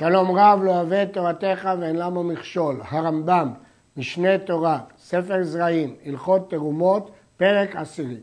שלום 0.00 0.38
רב 0.38 0.62
לא 0.62 0.70
אוהב 0.70 0.92
את 0.92 1.12
תורתך 1.12 1.68
ואין 1.80 1.96
למה 1.96 2.22
מכשול. 2.22 2.80
הרמב"ם, 2.84 3.52
משנה 3.96 4.38
תורה, 4.38 4.80
ספר 4.98 5.42
זרעים, 5.42 5.94
הלכות 6.04 6.50
תרומות, 6.50 7.10
פרק 7.36 7.76
עשירי. 7.76 8.16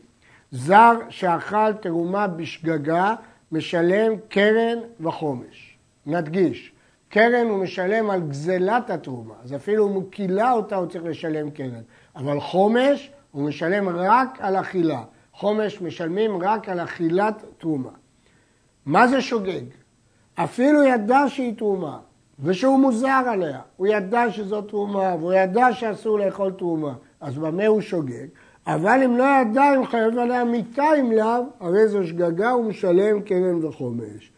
זר 0.51 0.93
שאכל 1.09 1.73
תרומה 1.73 2.27
בשגגה 2.27 3.15
משלם 3.51 4.13
קרן 4.29 4.77
וחומש. 4.99 5.77
נדגיש, 6.05 6.71
קרן 7.09 7.47
הוא 7.47 7.63
משלם 7.63 8.09
על 8.09 8.21
גזלת 8.21 8.89
התרומה, 8.89 9.33
אז 9.43 9.55
אפילו 9.55 9.87
אם 9.87 9.93
הוא 9.93 10.11
קילה 10.11 10.51
אותה 10.51 10.75
הוא 10.75 10.87
צריך 10.87 11.03
לשלם 11.03 11.49
קרן, 11.49 11.81
אבל 12.15 12.39
חומש 12.39 13.11
הוא 13.31 13.43
משלם 13.43 13.89
רק 13.89 14.37
על 14.39 14.55
אכילה. 14.55 15.03
חומש 15.33 15.81
משלמים 15.81 16.43
רק 16.43 16.69
על 16.69 16.79
אכילת 16.79 17.45
תרומה. 17.57 17.91
מה 18.85 19.07
זה 19.07 19.21
שוגג? 19.21 19.86
אפילו 20.43 20.83
ידע 20.83 21.23
שהיא 21.27 21.57
תרומה, 21.57 21.97
ושהוא 22.43 22.79
מוזר 22.79 23.23
עליה, 23.27 23.59
הוא 23.77 23.87
ידע 23.87 24.31
שזו 24.31 24.61
תרומה, 24.61 25.15
והוא 25.19 25.33
ידע 25.33 25.73
שאסור 25.73 26.19
לאכול 26.19 26.51
תרומה, 26.51 26.93
אז 27.21 27.37
במה 27.37 27.67
הוא 27.67 27.81
שוגג? 27.81 28.27
אבל 28.67 29.03
אם 29.05 29.17
לא 29.17 29.23
ידע 29.23 29.75
אם 29.75 29.85
חייב 29.85 30.17
עליה 30.17 30.43
מיתה 30.43 30.85
אם 30.99 31.11
לאו, 31.11 31.43
הרי 31.59 31.87
זו 31.87 32.07
שגגה 32.07 32.51
הוא 32.51 32.65
משלם 32.65 33.21
קרן 33.21 33.65
וחומש. 33.65 34.31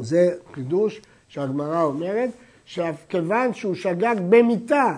זה 0.00 0.28
חידוש 0.52 1.00
שהגמרא 1.28 1.82
אומרת, 1.82 2.30
שכיוון 2.64 3.54
שהוא 3.54 3.74
שגג 3.74 4.16
במיתה, 4.28 4.96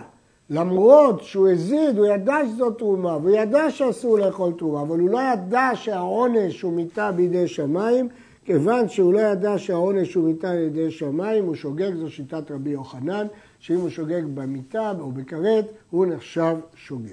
למרות 0.50 1.22
שהוא 1.22 1.48
הזיד, 1.48 1.98
הוא 1.98 2.06
ידע 2.06 2.36
שזו 2.46 2.70
תרומה, 2.70 3.16
והוא 3.16 3.36
ידע 3.36 3.70
שאסור 3.70 4.18
לאכול 4.18 4.52
תרומה, 4.58 4.82
אבל 4.82 4.98
הוא 4.98 5.10
לא 5.10 5.20
ידע 5.32 5.70
שהעונש 5.74 6.62
הוא 6.62 6.72
מיתה 6.72 7.12
בידי 7.12 7.48
שמיים, 7.48 8.08
כיוון 8.44 8.88
שהוא 8.88 9.12
לא 9.12 9.20
ידע 9.20 9.58
שהעונש 9.58 10.14
הוא 10.14 10.24
מיתה 10.24 10.50
על 10.50 10.58
ידי 10.58 10.90
שמיים, 10.90 11.44
הוא 11.44 11.54
שוגג, 11.54 11.94
זו 11.94 12.10
שיטת 12.10 12.50
רבי 12.50 12.70
יוחנן, 12.70 13.26
שאם 13.58 13.76
הוא 13.76 13.90
שוגג 13.90 14.22
במיטה 14.34 14.92
או 15.00 15.12
בכרת, 15.12 15.64
הוא 15.90 16.06
נחשב 16.06 16.56
שוגג. 16.74 17.12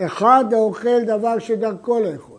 אחד 0.00 0.44
האוכל 0.52 1.04
דבר 1.04 1.38
שדרכו 1.38 2.00
לאכול, 2.00 2.38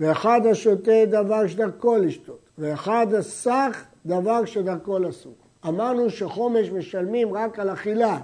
ואחד 0.00 0.40
השותה 0.50 1.04
דבר 1.06 1.46
שדרכו 1.46 1.96
לשתות, 1.96 2.40
ואחד 2.58 3.06
הסך 3.18 3.84
דבר 4.06 4.44
שדרכו 4.44 4.98
לסוך. 4.98 5.34
אמרנו 5.68 6.10
שחומש 6.10 6.70
משלמים 6.70 7.34
רק 7.34 7.58
על 7.58 7.72
אכילה, 7.72 8.18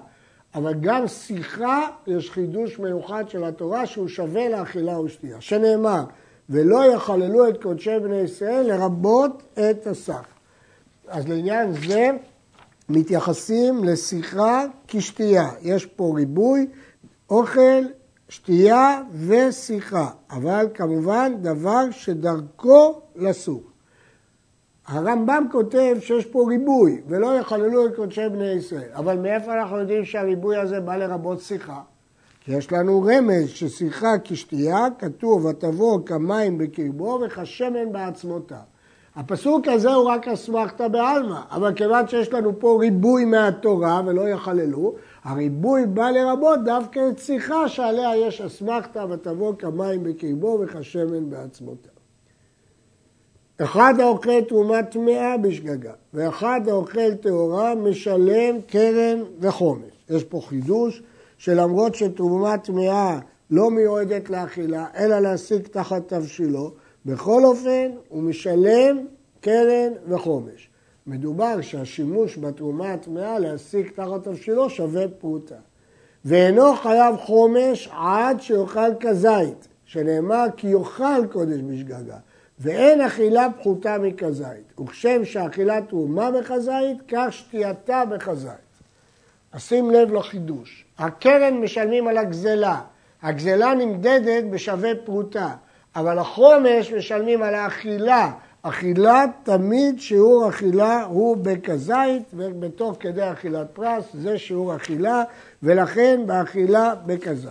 אבל 0.54 0.74
גם 0.80 1.08
שיחה 1.08 1.86
יש 2.06 2.30
חידוש 2.30 2.78
מיוחד 2.78 3.28
של 3.28 3.44
התורה 3.44 3.86
שהוא 3.86 4.08
שווה 4.08 4.48
לאכילה 4.48 5.00
ושתייה, 5.00 5.40
שנאמר 5.40 6.04
ולא 6.50 6.84
יחללו 6.94 7.48
את 7.48 7.62
קודשי 7.62 7.98
בני 8.02 8.16
ישראל 8.16 8.66
לרבות 8.66 9.42
את 9.52 9.86
הסך. 9.86 10.24
אז 11.08 11.28
לעניין 11.28 11.72
זה 11.72 12.10
מתייחסים 12.88 13.84
לשיחה 13.84 14.64
כשתייה. 14.88 15.48
יש 15.62 15.86
פה 15.86 16.12
ריבוי, 16.16 16.66
אוכל, 17.30 17.82
שתייה 18.28 19.02
ושיחה, 19.26 20.10
אבל 20.30 20.66
כמובן 20.74 21.32
דבר 21.40 21.90
שדרכו 21.90 23.00
לסוך. 23.16 23.62
הרמב"ם 24.86 25.46
כותב 25.52 25.96
שיש 26.00 26.26
פה 26.26 26.44
ריבוי, 26.48 27.02
ולא 27.08 27.38
יחללו 27.38 27.86
את 27.86 27.96
קודשי 27.96 28.28
בני 28.28 28.50
ישראל. 28.50 28.90
אבל 28.94 29.18
מאיפה 29.18 29.52
אנחנו 29.54 29.78
יודעים 29.78 30.04
שהריבוי 30.04 30.56
הזה 30.56 30.80
בא 30.80 30.96
לרבות 30.96 31.40
שיחה? 31.40 31.80
יש 32.50 32.72
לנו 32.72 33.02
רמז 33.02 33.48
ששיחה 33.48 34.14
כשתייה, 34.24 34.86
כתוב 34.98 35.44
ותבוא 35.44 35.98
כמים 36.06 36.58
בקרבו 36.58 37.20
וכשמן 37.26 37.92
בעצמותיו. 37.92 38.58
הפסוק 39.16 39.68
הזה 39.68 39.94
הוא 39.94 40.08
רק 40.08 40.28
אסמכתא 40.28 40.88
בעלמא, 40.88 41.40
אבל 41.50 41.74
כיוון 41.74 42.08
שיש 42.08 42.32
לנו 42.32 42.60
פה 42.60 42.78
ריבוי 42.80 43.24
מהתורה 43.24 44.02
ולא 44.06 44.28
יחללו, 44.28 44.94
הריבוי 45.24 45.86
בא 45.86 46.10
לרבות 46.10 46.64
דווקא 46.64 47.00
את 47.08 47.18
שיחה 47.18 47.68
שעליה 47.68 48.16
יש 48.16 48.40
אסמכתא 48.40 49.06
ותבוא 49.10 49.54
כמים 49.58 50.04
בקרבו 50.04 50.58
וכשמן 50.60 51.30
בעצמותיו. 51.30 51.92
אחד 53.62 53.94
האוכל 54.00 54.40
תרומה 54.40 54.82
טמאה 54.82 55.36
בשגגה, 55.36 55.92
ואחד 56.14 56.60
האוכל 56.68 57.14
טהורה 57.14 57.74
משלם 57.74 58.60
קרן 58.66 59.22
וחומש. 59.40 60.04
יש 60.10 60.24
פה 60.24 60.40
חידוש 60.48 61.02
שלמרות 61.40 61.94
שתרומה 61.94 62.58
טמאה 62.58 63.18
לא 63.50 63.70
מיועדת 63.70 64.30
לאכילה, 64.30 64.86
אלא 64.96 65.18
להשיג 65.18 65.66
תחת 65.66 66.08
תבשילו, 66.08 66.72
בכל 67.06 67.44
אופן 67.44 67.90
הוא 68.08 68.22
משלם 68.22 69.06
קרן 69.40 69.92
וחומש. 70.08 70.70
מדובר 71.06 71.60
שהשימוש 71.60 72.38
בתרומה 72.38 72.92
הטמאה 72.92 73.38
להשיג 73.38 73.90
תחת 73.90 74.24
תבשילו 74.24 74.70
שווה 74.70 75.08
פרוטה. 75.08 75.54
ואינו 76.24 76.76
חייב 76.76 77.16
חומש 77.16 77.88
עד 77.92 78.40
שיאכל 78.40 78.94
כזית, 79.00 79.68
שנאמר 79.84 80.46
כי 80.56 80.66
יאכל 80.68 81.26
קודש 81.32 81.60
בשגגה. 81.60 82.16
ואין 82.58 83.00
אכילה 83.00 83.46
פחותה 83.58 83.98
מכזית. 83.98 84.80
וכשם 84.80 85.24
שאכילה 85.24 85.80
תרומה 85.82 86.30
בכזית, 86.30 86.98
כך 87.08 87.26
שתייתה 87.30 88.04
בכזית. 88.04 88.70
אז 89.52 89.60
שים 89.62 89.90
לב 89.90 90.12
לחידוש. 90.12 90.89
הקרן 91.00 91.54
משלמים 91.54 92.08
על 92.08 92.18
הגזלה. 92.18 92.80
הגזלה 93.22 93.74
נמדדת 93.74 94.44
בשווה 94.50 94.90
פרוטה, 95.04 95.50
אבל 95.96 96.18
החומש 96.18 96.92
משלמים 96.92 97.42
על 97.42 97.54
האכילה. 97.54 98.30
אכילה, 98.62 99.24
תמיד 99.42 100.00
שיעור 100.00 100.48
אכילה 100.48 101.04
הוא 101.04 101.36
בכזית, 101.36 102.22
ובתוך 102.34 102.96
כדי 103.00 103.32
אכילת 103.32 103.66
פרס 103.72 104.04
זה 104.14 104.38
שיעור 104.38 104.76
אכילה, 104.76 105.22
ולכן 105.62 106.20
באכילה 106.26 106.94
בכזית. 106.94 107.50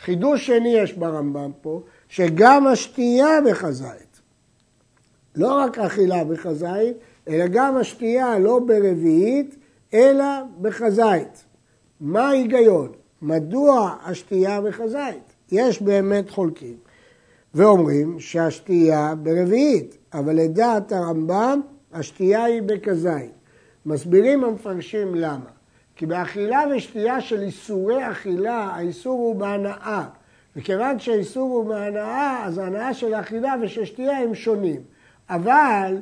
חידוש 0.00 0.46
שני 0.46 0.68
יש 0.68 0.92
ברמב"ם 0.92 1.50
פה, 1.62 1.80
שגם 2.08 2.66
השתייה 2.66 3.40
בכזית. 3.50 4.20
לא 5.36 5.54
רק 5.54 5.78
אכילה 5.78 6.24
בכזית, 6.24 6.96
אלא 7.28 7.46
גם 7.46 7.76
השתייה 7.76 8.38
לא 8.38 8.58
ברביעית, 8.58 9.56
אלא 9.94 10.24
בכזית. 10.60 11.44
מה 12.02 12.28
ההיגיון? 12.28 12.92
מדוע 13.22 13.96
השתייה 14.04 14.60
בכזית? 14.60 15.32
יש 15.52 15.82
באמת 15.82 16.30
חולקים. 16.30 16.76
ואומרים 17.54 18.20
שהשתייה 18.20 19.14
ברביעית, 19.22 19.96
אבל 20.14 20.36
לדעת 20.36 20.92
הרמב"ם 20.92 21.60
השתייה 21.92 22.44
היא 22.44 22.62
בכזית. 22.62 23.32
מסבירים 23.86 24.44
המפרשים 24.44 25.14
למה. 25.14 25.50
כי 25.96 26.06
באכילה 26.06 26.62
ושתייה 26.76 27.20
של 27.20 27.42
איסורי 27.42 28.10
אכילה, 28.10 28.70
האיסור 28.74 29.18
הוא 29.18 29.36
בהנאה. 29.36 30.04
וכיוון 30.56 30.98
שהאיסור 30.98 31.50
הוא 31.50 31.64
בהנאה, 31.64 32.46
אז 32.46 32.58
ההנאה 32.58 32.94
של 32.94 33.14
האכילה 33.14 33.54
ושל 33.62 33.84
שתייה 33.84 34.18
הם 34.18 34.34
שונים. 34.34 34.80
אבל 35.30 35.96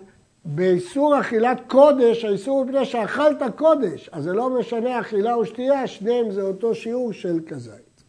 באיסור 0.45 1.21
אכילת 1.21 1.61
קודש, 1.67 2.25
האיסור 2.25 2.59
הוא 2.59 2.67
מפני 2.67 2.85
שאכלת 2.85 3.43
קודש, 3.57 4.11
אז 4.13 4.25
זה 4.25 4.33
לא 4.33 4.51
משנה 4.51 5.01
אכילה 5.01 5.35
או 5.35 5.47
שתייה, 5.47 5.87
שניהם 5.87 6.31
זה 6.31 6.43
אותו 6.43 6.75
שיעור 6.75 7.13
של 7.13 7.41
כזית. 7.47 8.03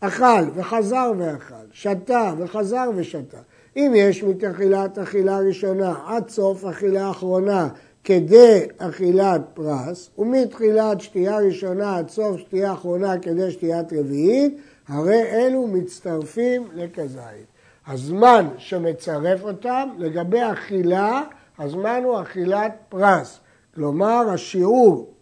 אכל 0.00 0.42
וחזר 0.54 1.12
ואכל, 1.18 1.54
שתה 1.72 2.32
וחזר 2.38 2.90
ושתה. 2.96 3.38
אם 3.76 3.92
יש 3.96 4.22
מתאכילת 4.22 4.98
אכילה 4.98 5.38
ראשונה 5.38 5.94
עד 6.06 6.28
סוף 6.28 6.64
אכילה 6.64 7.10
אחרונה 7.10 7.68
כדי 8.04 8.66
אכילת 8.78 9.40
פרס, 9.54 10.10
ומתחילת 10.18 11.00
שתייה 11.00 11.38
ראשונה 11.38 11.96
עד 11.96 12.08
סוף 12.08 12.38
שתייה 12.38 12.72
אחרונה 12.72 13.18
כדי 13.18 13.50
שתיית 13.50 13.92
רביעית, 13.92 14.56
הרי 14.88 15.22
אלו 15.22 15.66
מצטרפים 15.66 16.68
לכזית. 16.74 17.46
הזמן 17.86 18.48
שמצרף 18.58 19.42
אותם 19.42 19.88
לגבי 19.98 20.40
אכילה, 20.52 21.22
הזמן 21.62 22.00
הוא 22.04 22.20
אכילת 22.20 22.72
פרס. 22.88 23.40
כלומר, 23.74 24.30
השיעור 24.34 25.14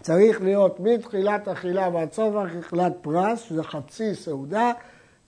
צריך 0.00 0.42
להיות 0.42 0.80
מתחילת 0.80 1.48
אכילה 1.48 1.88
ועד 1.92 2.12
סוף 2.12 2.34
אכילת 2.60 2.92
פרס, 3.00 3.40
שזה 3.40 3.62
חצי 3.62 4.14
סעודה. 4.14 4.72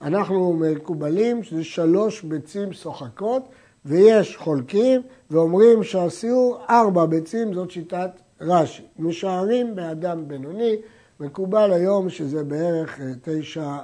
אנחנו 0.01 0.53
מקובלים 0.53 1.43
שזה 1.43 1.63
שלוש 1.63 2.21
ביצים 2.21 2.73
שוחקות, 2.73 3.49
ויש 3.85 4.37
חולקים 4.37 5.01
ואומרים 5.31 5.83
שהסיור 5.83 6.61
ארבע 6.69 7.05
ביצים, 7.05 7.53
זאת 7.53 7.71
שיטת 7.71 8.11
רש"י. 8.41 8.83
משערים 8.99 9.75
באדם 9.75 10.27
בינוני, 10.27 10.75
מקובל 11.19 11.73
היום 11.73 12.09
שזה 12.09 12.43
בערך 12.43 12.99
אה, 12.99 13.05
תשע 13.21 13.61
אה, 13.61 13.77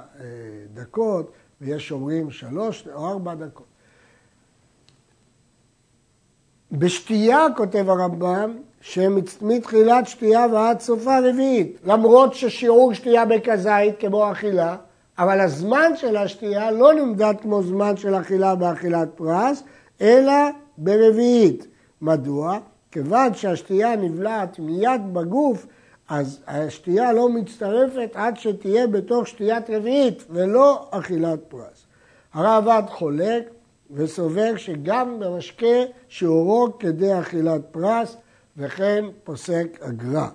דקות, 0.74 1.32
ויש 1.60 1.92
אומרים 1.92 2.30
שלוש 2.30 2.88
או 2.94 3.08
ארבע 3.08 3.34
דקות. 3.34 3.75
בשתייה, 6.72 7.46
כותב 7.56 7.90
הרמב"ם, 7.90 8.56
שמתחילת 8.80 10.08
שתייה 10.08 10.46
ועד 10.52 10.80
סופה 10.80 11.18
רביעית, 11.18 11.78
למרות 11.84 12.34
ששיעור 12.34 12.94
שתייה 12.94 13.24
בכזית 13.24 13.94
כמו 14.00 14.32
אכילה, 14.32 14.76
אבל 15.18 15.40
הזמן 15.40 15.92
של 15.96 16.16
השתייה 16.16 16.70
לא 16.70 16.94
נמדד 16.94 17.34
כמו 17.42 17.62
זמן 17.62 17.96
של 17.96 18.14
אכילה 18.14 18.54
באכילת 18.54 19.08
פרס, 19.14 19.62
אלא 20.00 20.32
ברביעית. 20.78 21.66
מדוע? 22.02 22.58
כיוון 22.90 23.34
שהשתייה 23.34 23.96
נבלעת 23.96 24.58
מיד 24.58 25.00
בגוף, 25.12 25.66
אז 26.08 26.40
השתייה 26.46 27.12
לא 27.12 27.28
מצטרפת 27.28 28.10
עד 28.14 28.36
שתהיה 28.36 28.86
בתוך 28.86 29.26
שתיית 29.26 29.70
רביעית 29.70 30.24
ולא 30.30 30.88
אכילת 30.90 31.38
פרס. 31.48 31.86
הרעב"ד 32.34 32.82
חולק 32.88 33.50
וסובר 33.90 34.56
שגם 34.56 35.20
במשקה 35.20 35.76
שיעורו 36.08 36.78
כדי 36.78 37.18
אכילת 37.20 37.60
פרס 37.70 38.16
וכן 38.56 39.04
פוסק 39.24 39.78
אגרה. 39.80 40.28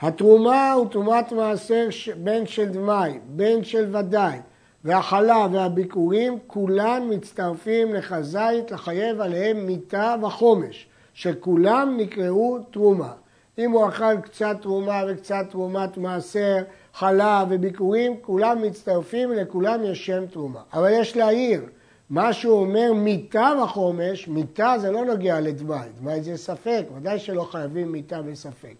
התרומה 0.00 0.72
הוא 0.72 0.88
תרומת 0.90 1.32
מעשר 1.32 1.88
בין 2.16 2.46
של 2.46 2.68
דמי, 2.68 3.18
בין 3.26 3.64
של 3.64 3.96
ודאי, 3.96 4.38
והחלה 4.84 5.46
והביקורים 5.52 6.38
כולן 6.46 7.02
מצטרפים 7.10 7.94
לחזית 7.94 8.70
לחייב 8.70 9.20
עליהם 9.20 9.66
מיתה 9.66 10.14
וחומש, 10.22 10.86
שכולם 11.14 11.96
נקראו 11.96 12.58
תרומה. 12.70 13.12
אם 13.58 13.70
הוא 13.70 13.88
אכל 13.88 14.20
קצת 14.20 14.56
תרומה 14.62 15.02
וקצת 15.08 15.44
תרומת 15.50 15.96
מעשר, 15.96 16.56
חלה 16.98 17.44
וביקורים, 17.50 18.16
כולם 18.20 18.62
מצטרפים, 18.62 19.32
לכולם 19.32 19.84
יש 19.84 20.06
שם 20.06 20.26
תרומה. 20.26 20.60
אבל 20.72 20.90
יש 20.92 21.16
להעיר, 21.16 21.62
מה 22.10 22.32
שהוא 22.32 22.60
אומר 22.60 22.92
מיתה 22.94 23.52
וחומש, 23.64 24.28
מיתה 24.28 24.74
זה 24.80 24.90
לא 24.90 25.04
נוגע 25.04 25.40
לדמי, 25.40 25.74
דמי 26.00 26.22
זה 26.22 26.36
ספק, 26.36 26.84
ודאי 26.96 27.18
שלא 27.18 27.42
חייבים 27.42 27.92
מיתה 27.92 28.20
וספק. 28.26 28.74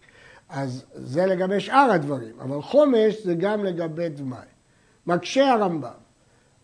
אז 0.48 0.84
זה 0.94 1.26
לגבי 1.26 1.60
שאר 1.60 1.90
הדברים, 1.90 2.32
אבל 2.40 2.62
חומש 2.62 3.22
זה 3.24 3.34
גם 3.34 3.64
לגבי 3.64 4.08
דמי. 4.08 4.36
מקשה 5.06 5.52
הרמב"ם, 5.52 5.90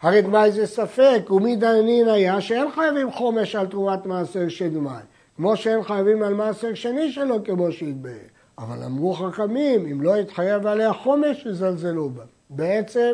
הרי 0.03 0.23
דמי 0.23 0.53
זה 0.53 0.67
ספק, 0.67 1.31
ומי 1.31 1.57
דיינין 1.57 2.09
היה 2.09 2.41
שאין 2.41 2.71
חייבים 2.75 3.13
חומש 3.13 3.55
על 3.57 3.67
תרומת 3.67 4.07
מעשר 4.07 4.49
של 4.49 4.69
דמי, 4.69 4.91
כמו 5.37 5.57
שאין 5.57 5.83
חייבים 5.83 6.23
על 6.23 6.35
מעשר 6.35 6.75
שני 6.75 7.13
שלו 7.13 7.45
כמו 7.45 7.73
שהתבהר. 7.73 8.32
אבל 8.59 8.83
אמרו 8.85 9.15
חכמים, 9.15 9.87
אם 9.87 10.01
לא 10.01 10.17
יתחייב 10.17 10.67
עליה 10.67 10.93
חומש, 10.93 11.47
יזלזלו 11.47 12.11
בה. 12.11 12.23
בעצם 12.51 13.13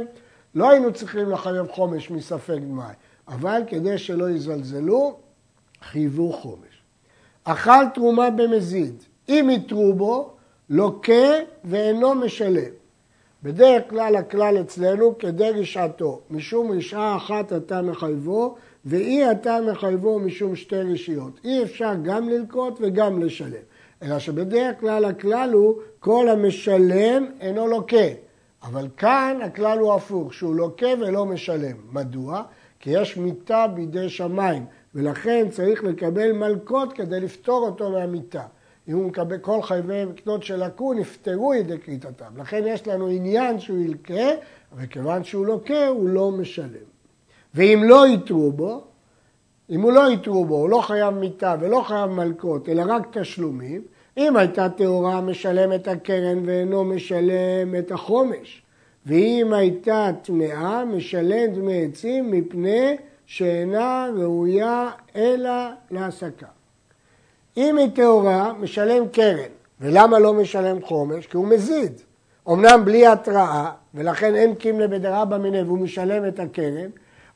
לא 0.54 0.70
היינו 0.70 0.92
צריכים 0.92 1.30
לחייב 1.30 1.66
חומש 1.66 2.10
מספק 2.10 2.58
דמי, 2.60 2.82
אבל 3.28 3.62
כדי 3.66 3.98
שלא 3.98 4.30
יזלזלו, 4.30 5.16
חייבו 5.82 6.32
חומש. 6.32 6.82
אכל 7.44 7.84
תרומה 7.94 8.30
במזיד, 8.30 9.02
אם 9.28 9.48
יתרו 9.52 9.94
בו, 9.94 10.30
לוקה 10.70 11.32
ואינו 11.64 12.14
משלם. 12.14 12.70
בדרך 13.42 13.82
כלל 13.90 14.16
הכלל 14.16 14.60
אצלנו 14.60 15.18
כדי 15.18 15.50
רשעתו, 15.50 16.20
משום 16.30 16.72
רשעה 16.72 17.16
אחת 17.16 17.52
אתה 17.52 17.82
מחייבו, 17.82 18.56
ואי 18.84 19.30
אתה 19.30 19.58
מחייבו 19.72 20.18
משום 20.18 20.56
שתי 20.56 20.76
רשיות. 20.76 21.40
אי 21.44 21.62
אפשר 21.62 21.92
גם 22.02 22.28
ללקוט 22.28 22.78
וגם 22.80 23.22
לשלם. 23.22 23.62
אלא 24.02 24.18
שבדרך 24.18 24.80
כלל 24.80 25.04
הכלל 25.04 25.50
הוא 25.52 25.74
כל 26.00 26.28
המשלם 26.28 27.26
אינו 27.40 27.66
לוקה. 27.66 28.06
אבל 28.62 28.88
כאן 28.96 29.38
הכלל 29.42 29.78
הוא 29.78 29.94
הפוך, 29.94 30.34
שהוא 30.34 30.54
לוקה 30.54 30.86
ולא 31.00 31.26
משלם. 31.26 31.76
מדוע? 31.92 32.42
כי 32.80 32.90
יש 32.90 33.16
מיתה 33.16 33.66
בידי 33.66 34.08
שמיים, 34.08 34.66
ולכן 34.94 35.46
צריך 35.50 35.84
לקבל 35.84 36.32
מלקות 36.32 36.92
כדי 36.92 37.20
לפטור 37.20 37.66
אותו 37.66 37.90
מהמיתה. 37.90 38.42
אם 38.88 38.94
הוא 38.94 39.04
מקבל 39.04 39.38
כל 39.38 39.62
חייבי 39.62 40.04
מקנות 40.04 40.42
שלקו, 40.42 40.94
נפטרו 40.94 41.54
ידי 41.54 41.78
כריתתם. 41.78 42.36
לכן 42.36 42.62
יש 42.66 42.86
לנו 42.86 43.08
עניין 43.08 43.60
שהוא 43.60 43.78
ילקה, 43.78 44.28
וכיוון 44.76 45.24
שהוא 45.24 45.46
לוקה, 45.46 45.86
הוא 45.86 46.08
לא 46.08 46.30
משלם. 46.30 46.88
ואם 47.54 47.82
לא 47.86 48.08
יתרו 48.08 48.52
בו, 48.52 48.84
אם 49.70 49.80
הוא 49.80 49.92
לא 49.92 50.10
יתרו 50.10 50.44
בו, 50.44 50.54
הוא 50.54 50.68
לא 50.68 50.80
חייב 50.80 51.14
מיתה 51.14 51.54
ולא 51.60 51.82
חייב 51.86 52.10
מלקות, 52.10 52.68
אלא 52.68 52.82
רק 52.86 53.18
תשלומים, 53.18 53.82
אם 54.16 54.36
הייתה 54.36 54.68
טהורה 54.68 55.20
משלם 55.20 55.72
את 55.72 55.88
הקרן 55.88 56.38
ואינו 56.44 56.84
משלם 56.84 57.74
את 57.78 57.92
החומש, 57.92 58.62
ואם 59.06 59.52
הייתה 59.52 60.10
טמאה 60.22 60.84
משלם 60.84 61.54
דמי 61.54 61.84
עצים 61.84 62.30
מפני 62.30 62.96
שאינה 63.26 64.08
ראויה 64.16 64.90
אלא 65.16 65.50
להעסקה. 65.90 66.46
אם 67.56 67.78
היא 67.78 67.88
טהורה, 67.94 68.52
משלם 68.52 69.08
קרן. 69.08 69.50
ולמה 69.80 70.18
לא 70.18 70.34
משלם 70.34 70.82
חומש? 70.82 71.26
כי 71.26 71.36
הוא 71.36 71.46
מזיד. 71.46 71.92
אמנם 72.48 72.82
בלי 72.84 73.06
התראה, 73.06 73.70
ולכן 73.94 74.34
אין 74.34 74.54
קימלה 74.54 74.88
בדרבא 74.88 75.38
מיניה 75.38 75.64
והוא 75.64 75.78
משלם 75.78 76.28
את 76.28 76.40
הקרן, 76.40 76.90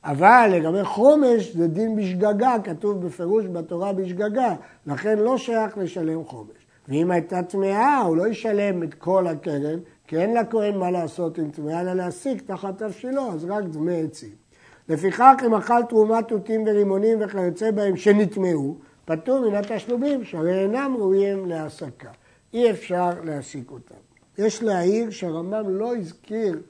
אבל 0.04 0.50
לגבי 0.52 0.84
חומש 0.84 1.56
זה 1.56 1.68
דין 1.68 1.96
בשגגה, 1.96 2.56
כתוב 2.64 3.06
בפירוש 3.06 3.46
בתורה 3.46 3.92
בשגגה, 3.92 4.54
לכן 4.86 5.18
לא 5.18 5.38
שייך 5.38 5.78
לשלם 5.78 6.24
חומש. 6.24 6.66
ואם 6.88 7.10
הייתה 7.10 7.42
טמאה, 7.42 8.00
הוא 8.00 8.16
לא 8.16 8.28
ישלם 8.28 8.82
את 8.82 8.94
כל 8.94 9.26
הקרן, 9.26 9.78
כי 10.06 10.16
אין 10.18 10.34
לכהן 10.34 10.78
מה 10.78 10.90
לעשות 10.90 11.38
עם 11.38 11.50
טמאה, 11.50 11.80
אלא 11.80 11.92
להסיק 11.92 12.42
תחת 12.46 12.78
תבשילו, 12.78 13.32
אז 13.32 13.44
רק 13.44 13.64
דמי 13.64 14.02
עצים. 14.02 14.42
לפיכך, 14.88 15.34
אם 15.46 15.54
אכל 15.54 15.82
תרומת 15.88 16.28
תותים 16.28 16.64
ורימונים 16.66 17.18
וכיוצא 17.20 17.70
בהם 17.70 17.96
שנטמאו, 17.96 18.74
פטור 19.04 19.50
מן 19.50 19.54
התשלומים, 19.54 20.24
שהרי 20.24 20.62
אינם 20.62 20.94
ראויים 20.98 21.46
להעסקה. 21.46 22.10
אי 22.54 22.70
אפשר 22.70 23.10
להעסיק 23.24 23.70
אותם. 23.70 23.94
יש 24.38 24.62
להעיר 24.62 25.10
שהרמב"ם 25.10 25.68
לא 25.68 25.96
הזכיר 25.96 26.60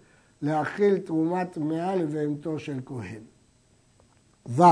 להכיל 0.42 0.98
תרומת 0.98 1.52
טמאה 1.52 1.96
לבהמתו 1.96 2.58
של 2.58 2.80
כהן. 2.86 3.22
ו. 4.48 4.62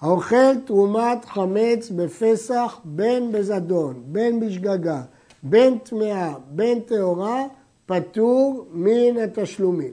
האוכל 0.00 0.60
תרומת 0.66 1.24
חמץ 1.24 1.90
בפסח 1.96 2.80
בין 2.84 3.32
בזדון, 3.32 4.02
בין 4.06 4.40
בשגגה, 4.40 5.02
בין 5.42 5.78
טמאה, 5.78 6.34
בין 6.50 6.80
טהורה, 6.80 7.42
פטור 7.86 8.66
מן 8.72 9.18
התשלומים. 9.24 9.92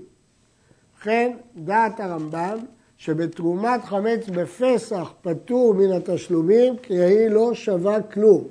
ובכן, 0.96 1.38
דעת 1.56 2.00
הרמב"ם 2.00 2.58
שבתרומת 2.98 3.84
חמץ 3.84 4.28
בפסח 4.30 5.14
פטור 5.22 5.74
מן 5.74 5.92
התשלומים 5.92 6.78
כי 6.78 6.94
היא 6.94 7.30
לא 7.30 7.54
שווה 7.54 8.02
כלום. 8.02 8.44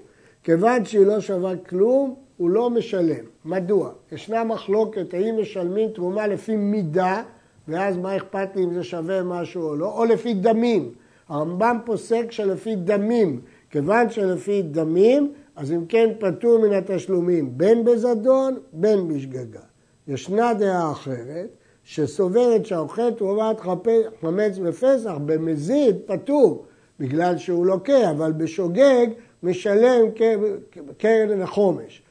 כיוון 0.42 0.84
שהיא 0.84 1.06
לא 1.06 1.20
שווה 1.20 1.56
כלום, 1.56 2.14
הוא 2.36 2.50
לא 2.50 2.70
משלם. 2.70 3.24
מדוע? 3.44 3.90
ישנה 4.12 4.44
מחלוקת 4.44 5.14
האם 5.14 5.40
משלמים 5.40 5.88
תרומה 5.90 6.26
לפי 6.26 6.56
מידה, 6.56 7.22
ואז 7.68 7.96
מה 7.96 8.16
אכפת 8.16 8.48
לי 8.56 8.64
אם 8.64 8.74
זה 8.74 8.84
שווה 8.84 9.22
משהו 9.22 9.62
או 9.62 9.76
לא, 9.76 9.98
או 9.98 10.04
לפי 10.04 10.34
דמים. 10.34 10.92
הרמב"ם 11.28 11.78
פוסק 11.84 12.32
שלפי 12.32 12.76
דמים. 12.76 13.40
כיוון 13.70 14.10
שלפי 14.10 14.62
דמים, 14.62 15.32
אז 15.56 15.72
אם 15.72 15.86
כן 15.88 16.10
פטור 16.18 16.58
מן 16.58 16.72
התשלומים 16.72 17.58
בין 17.58 17.84
בזדון, 17.84 18.58
בין 18.72 19.08
בשגגה. 19.08 19.60
ישנה 20.08 20.54
דעה 20.54 20.92
אחרת, 20.92 21.48
שסוברת 21.84 22.66
שהאוכל 22.66 23.10
תרומת 23.10 23.60
חמץ 24.20 24.58
בפסח 24.58 25.14
במזיד 25.26 25.96
פטור, 26.06 26.64
בגלל 27.00 27.38
שהוא 27.38 27.66
לוקה, 27.66 28.10
אבל 28.10 28.32
בשוגג 28.32 29.06
משלם 29.42 30.02
קרן 30.98 31.42
החומש. 31.42 32.03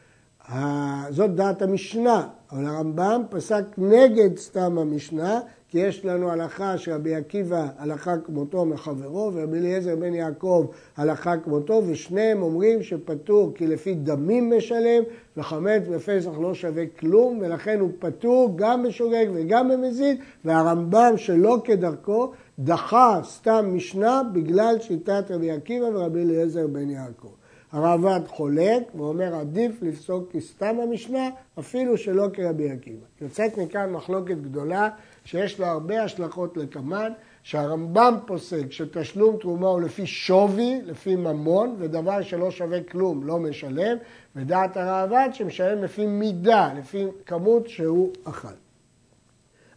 זאת 1.09 1.35
דעת 1.35 1.61
המשנה, 1.61 2.27
אבל 2.51 2.65
הרמב"ם 2.65 3.21
פסק 3.29 3.63
נגד 3.77 4.37
סתם 4.37 4.77
המשנה, 4.77 5.39
כי 5.69 5.79
יש 5.79 6.05
לנו 6.05 6.31
הלכה 6.31 6.77
שרבי 6.77 7.15
עקיבא 7.15 7.67
הלכה 7.77 8.17
כמותו 8.17 8.65
מחברו, 8.65 9.31
ורבי 9.33 9.57
אליעזר 9.57 9.95
בן 9.95 10.13
יעקב 10.13 10.65
הלכה 10.97 11.37
כמותו, 11.37 11.81
ושניהם 11.87 12.41
אומרים 12.41 12.83
שפטור 12.83 13.51
כי 13.55 13.67
לפי 13.67 13.95
דמים 13.95 14.53
משלם, 14.57 15.03
וחמץ 15.37 15.81
בפסח 15.91 16.31
לא 16.41 16.53
שווה 16.53 16.83
כלום, 16.99 17.39
ולכן 17.41 17.79
הוא 17.79 17.89
פטור 17.99 18.53
גם 18.55 18.83
בשוגג 18.83 19.25
וגם 19.33 19.69
במזיד, 19.69 20.17
והרמב"ם 20.45 21.13
שלא 21.17 21.61
כדרכו 21.63 22.31
דחה 22.59 23.19
סתם 23.23 23.71
משנה 23.73 24.21
בגלל 24.33 24.75
שיטת 24.79 25.23
רבי 25.29 25.51
עקיבא 25.51 25.85
ורבי 25.85 26.21
אליעזר 26.21 26.67
בן 26.67 26.89
יעקב. 26.89 27.42
הרעב"ד 27.73 28.21
חולק 28.27 28.83
ואומר 28.95 29.35
עדיף 29.35 29.81
לפסוק 29.81 30.31
כסתם 30.31 30.75
המשנה 30.83 31.29
אפילו 31.59 31.97
שלא 31.97 32.27
כרבי 32.33 32.71
עקיבא. 32.71 33.05
יוצאת 33.21 33.57
מכאן 33.57 33.89
מחלוקת 33.89 34.37
גדולה 34.37 34.89
שיש 35.25 35.59
לה 35.59 35.71
הרבה 35.71 36.03
השלכות 36.03 36.57
לקמן, 36.57 37.11
שהרמב"ם 37.43 38.15
פוסק 38.25 38.71
שתשלום 38.71 39.37
תרומה 39.37 39.67
הוא 39.67 39.81
לפי 39.81 40.05
שווי, 40.05 40.81
לפי 40.85 41.15
ממון, 41.15 41.75
ודבר 41.79 42.21
שלא 42.21 42.51
שווה 42.51 42.83
כלום 42.83 43.27
לא 43.27 43.39
משלם, 43.39 43.97
ודעת 44.35 44.77
הרעב"ד 44.77 45.29
שמשלם 45.33 45.83
לפי 45.83 46.05
מידה, 46.05 46.73
לפי 46.77 47.05
כמות 47.25 47.69
שהוא 47.69 48.11
אכל. 48.23 48.47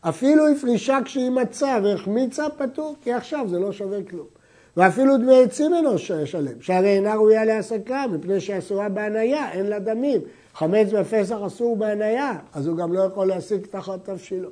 אפילו 0.00 0.48
הפרישה 0.48 0.98
כשהיא 1.04 1.30
מצאה 1.30 1.78
והחמיצה 1.84 2.44
פטור, 2.58 2.96
כי 3.02 3.12
עכשיו 3.12 3.48
זה 3.48 3.58
לא 3.58 3.72
שווה 3.72 4.02
כלום. 4.02 4.35
ואפילו 4.76 5.16
דמי 5.16 5.42
עצים 5.42 5.74
אינו 5.74 5.98
שלם, 5.98 6.60
שהרי 6.60 6.88
אינה 6.88 7.14
ראויה 7.14 7.44
להעסקה, 7.44 8.04
מפני 8.12 8.40
שאסורה 8.40 8.88
בהניה, 8.88 9.52
אין 9.52 9.66
לה 9.66 9.78
דמים. 9.78 10.20
חמץ 10.54 10.92
בפסח 10.92 11.36
אסור 11.46 11.76
בהניה, 11.76 12.38
אז 12.52 12.66
הוא 12.66 12.76
גם 12.76 12.92
לא 12.92 13.00
יכול 13.00 13.26
להשיג 13.26 13.66
תחת 13.66 14.04
תבשילו. 14.04 14.48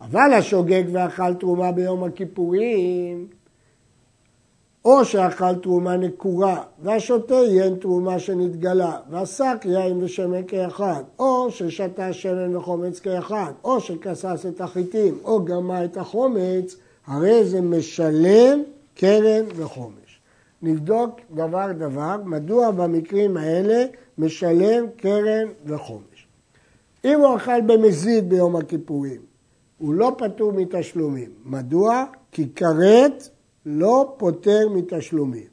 אבל 0.00 0.32
השוגג 0.32 0.82
ואכל 0.92 1.34
תרומה 1.34 1.72
ביום 1.72 2.04
הכיפורים, 2.04 3.26
או 4.84 5.04
שאכל 5.04 5.54
תרומה 5.62 5.96
נקורה, 5.96 6.62
והשותה 6.82 7.34
יין 7.34 7.74
תרומה 7.74 8.18
שנתגלה, 8.18 8.96
והשק 9.10 9.56
יין 9.64 10.02
ושמן 10.02 10.42
כאחד, 10.48 11.02
או 11.18 11.50
ששתה 11.50 12.12
שמן 12.12 12.56
וחומץ 12.56 13.00
כאחד, 13.00 13.52
או 13.64 13.80
שכסס 13.80 14.46
את 14.48 14.60
החיטים, 14.60 15.18
או 15.24 15.44
גמה 15.44 15.84
את 15.84 15.96
החומץ, 15.96 16.76
הרי 17.06 17.44
זה 17.44 17.60
משלם 17.60 18.62
קרן 19.00 19.44
וחומש. 19.56 20.20
נבדוק 20.62 21.20
דבר 21.34 21.72
דבר, 21.72 22.16
מדוע 22.24 22.70
במקרים 22.70 23.36
האלה 23.36 23.84
משלם 24.18 24.84
קרן 24.96 25.48
וחומש. 25.64 26.28
אם 27.04 27.20
הוא 27.20 27.36
אכל 27.36 27.60
במזיד 27.60 28.28
ביום 28.28 28.56
הכיפורים, 28.56 29.20
הוא 29.78 29.94
לא 29.94 30.16
פטור 30.18 30.52
מתשלומים. 30.52 31.30
מדוע? 31.44 32.04
כי 32.32 32.48
כרת 32.54 33.28
לא 33.66 34.14
פוטר 34.18 34.68
מתשלומים. 34.74 35.48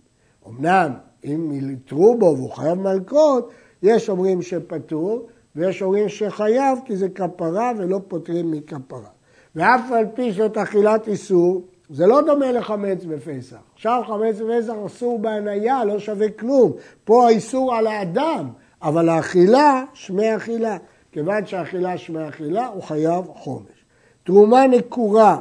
אמנם 0.47 0.93
אם 1.25 1.51
ילתרו 1.51 2.17
בו 2.17 2.33
והוא 2.37 2.51
חייב 2.51 2.73
מלקות, 2.73 3.51
יש 3.83 4.09
אומרים 4.09 4.41
שפטור 4.41 5.27
ויש 5.55 5.81
אומרים 5.81 6.09
שחייב 6.09 6.79
כי 6.85 6.95
זה 6.95 7.09
כפרה 7.09 7.71
ולא 7.77 7.99
פוטרים 8.07 8.51
מכפרה. 8.51 9.09
ואף 9.55 9.91
על 9.91 10.05
פי 10.15 10.31
זאת 10.31 10.57
אכילת 10.57 11.07
איסור, 11.07 11.61
זה 11.89 12.07
לא 12.07 12.21
דומה 12.21 12.51
לחמץ 12.51 13.05
בפסח. 13.05 13.57
עכשיו 13.73 14.01
חמץ 14.07 14.35
בפסח 14.39 14.73
אסור 14.85 15.19
בהניה, 15.19 15.85
לא 15.85 15.99
שווה 15.99 16.29
כלום. 16.29 16.71
פה 17.03 17.25
האיסור 17.27 17.75
על 17.75 17.87
האדם, 17.87 18.49
אבל 18.81 19.09
האכילה, 19.09 19.83
שמי 19.93 20.35
אכילה. 20.35 20.77
כיוון 21.11 21.45
שהאכילה 21.45 21.97
שמי 21.97 22.29
אכילה, 22.29 22.67
הוא 22.67 22.83
חייב 22.83 23.25
חומש. 23.35 23.85
תרומה 24.23 24.67
נקורה 24.67 25.39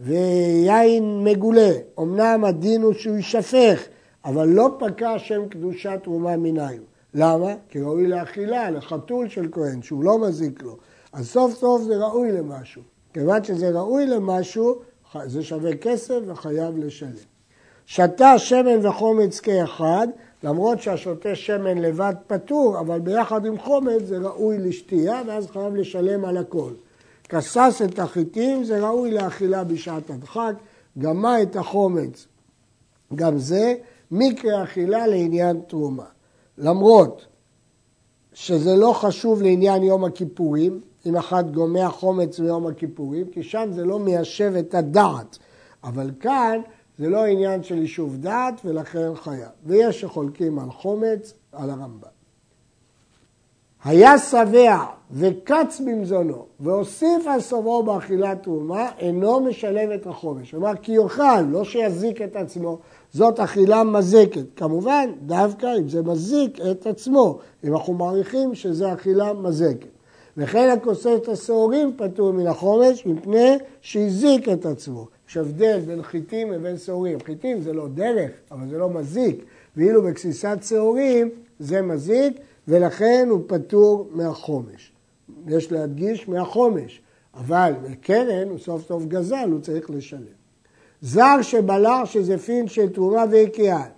ויין 0.00 1.24
מגולה, 1.24 1.70
אמנם 1.98 2.44
הדין 2.44 2.82
הוא 2.82 2.92
שהוא 2.92 3.16
יישפך, 3.16 3.82
אבל 4.24 4.48
לא 4.48 4.76
פקע 4.78 5.18
שם 5.18 5.48
קדושת 5.48 5.98
תרומה 6.02 6.36
מנהיו. 6.36 6.82
למה? 7.14 7.54
כי 7.68 7.80
ראוי 7.80 8.06
לאכילה, 8.06 8.70
לחתול 8.70 9.28
של 9.28 9.48
כהן, 9.52 9.82
שהוא 9.82 10.04
לא 10.04 10.18
מזיק 10.18 10.62
לו. 10.62 10.76
אז 11.12 11.28
סוף 11.28 11.54
סוף 11.54 11.82
זה 11.82 11.96
ראוי 11.96 12.32
למשהו. 12.32 12.82
כיוון 13.14 13.44
שזה 13.44 13.70
ראוי 13.70 14.06
למשהו, 14.06 14.78
זה 15.26 15.42
שווה 15.42 15.76
כסף 15.76 16.18
וחייב 16.26 16.78
לשלם. 16.78 17.10
שתה 17.86 18.38
שמן 18.38 18.86
וחומץ 18.86 19.40
כאחד, 19.40 20.08
למרות 20.42 20.82
שהשותה 20.82 21.34
שמן 21.34 21.78
לבד 21.78 22.14
פטור, 22.26 22.80
אבל 22.80 23.00
ביחד 23.00 23.46
עם 23.46 23.58
חומץ 23.58 24.02
זה 24.04 24.18
ראוי 24.18 24.58
לשתייה, 24.58 25.22
ואז 25.26 25.46
חייב 25.50 25.74
לשלם 25.74 26.24
על 26.24 26.36
הכל. 26.36 26.72
כסס 27.28 27.82
את 27.84 27.98
החיטים, 27.98 28.64
זה 28.64 28.86
ראוי 28.86 29.10
לאכילה 29.10 29.64
בשעת 29.64 30.10
הדחק, 30.10 30.54
גמה 30.98 31.42
את 31.42 31.56
החומץ, 31.56 32.26
גם 33.14 33.38
זה 33.38 33.74
מקרה 34.10 34.62
אכילה 34.62 35.06
לעניין 35.06 35.60
תרומה. 35.68 36.04
למרות 36.58 37.26
שזה 38.34 38.76
לא 38.76 38.92
חשוב 38.92 39.42
לעניין 39.42 39.82
יום 39.82 40.04
הכיפורים, 40.04 40.80
אם 41.06 41.16
אחד 41.16 41.54
גומע 41.54 41.88
חומץ 41.88 42.38
ביום 42.38 42.66
הכיפורים, 42.66 43.26
כי 43.26 43.42
שם 43.42 43.68
זה 43.72 43.84
לא 43.84 43.98
מיישב 43.98 44.52
את 44.58 44.74
הדעת. 44.74 45.38
אבל 45.84 46.10
כאן 46.20 46.60
זה 46.98 47.08
לא 47.08 47.24
עניין 47.24 47.62
של 47.62 47.78
יישוב 47.78 48.16
דעת 48.16 48.60
ולכן 48.64 49.14
חייב. 49.14 49.48
ויש 49.66 50.00
שחולקים 50.00 50.58
על 50.58 50.70
חומץ, 50.70 51.34
על 51.52 51.70
הרמב"ם. 51.70 52.12
היה 53.84 54.18
שבע 54.18 54.84
וקץ 55.10 55.80
במזונו 55.86 56.46
והוסיף 56.60 57.26
על 57.26 57.40
סובו 57.40 57.82
באכילת 57.82 58.42
תרומה, 58.42 58.88
אינו 58.98 59.40
משלם 59.40 59.92
את 59.94 60.06
החומש. 60.06 60.50
כלומר, 60.50 60.72
כי 60.82 60.92
יאכל, 60.92 61.40
לא 61.40 61.64
שיזיק 61.64 62.22
את 62.22 62.36
עצמו, 62.36 62.78
זאת 63.12 63.40
אכילה 63.40 63.84
מזקת. 63.84 64.44
כמובן, 64.56 65.10
דווקא 65.26 65.66
אם 65.78 65.88
זה 65.88 66.02
מזיק 66.02 66.58
את 66.70 66.86
עצמו, 66.86 67.38
אם 67.64 67.74
אנחנו 67.74 67.94
מעריכים 67.94 68.54
שזה 68.54 68.92
אכילה 68.92 69.32
מזקת. 69.32 70.01
וכן 70.36 70.70
הכוסס 70.70 71.06
את 71.22 71.28
השעורים 71.28 71.92
פטור 71.96 72.32
מן 72.32 72.46
החומש 72.46 73.06
מפני 73.06 73.56
שהזיק 73.80 74.48
את 74.48 74.66
עצמו. 74.66 75.08
יש 75.28 75.36
הבדל 75.36 75.80
בין 75.86 76.02
חיטים 76.02 76.52
לבין 76.52 76.76
שעורים. 76.76 77.20
חיטים 77.20 77.60
זה 77.60 77.72
לא 77.72 77.88
דרך, 77.88 78.30
אבל 78.50 78.68
זה 78.68 78.78
לא 78.78 78.90
מזיק, 78.90 79.44
ואילו 79.76 80.02
בגסיסת 80.02 80.58
שעורים 80.62 81.30
זה 81.58 81.82
מזיק, 81.82 82.32
ולכן 82.68 83.26
הוא 83.30 83.40
פטור 83.46 84.08
מהחומש. 84.12 84.92
יש 85.48 85.72
להדגיש 85.72 86.28
מהחומש, 86.28 87.00
אבל 87.34 87.72
בקרן 87.82 88.48
הוא 88.48 88.58
סוף 88.58 88.86
סוף 88.86 89.04
גזל, 89.04 89.48
הוא 89.52 89.60
צריך 89.60 89.90
לשלם. 89.90 90.42
זר 91.00 91.42
שבלע 91.42 92.02
שזפין 92.04 92.68
של 92.68 92.88
תרומה 92.88 93.24
והקיען, 93.30 93.90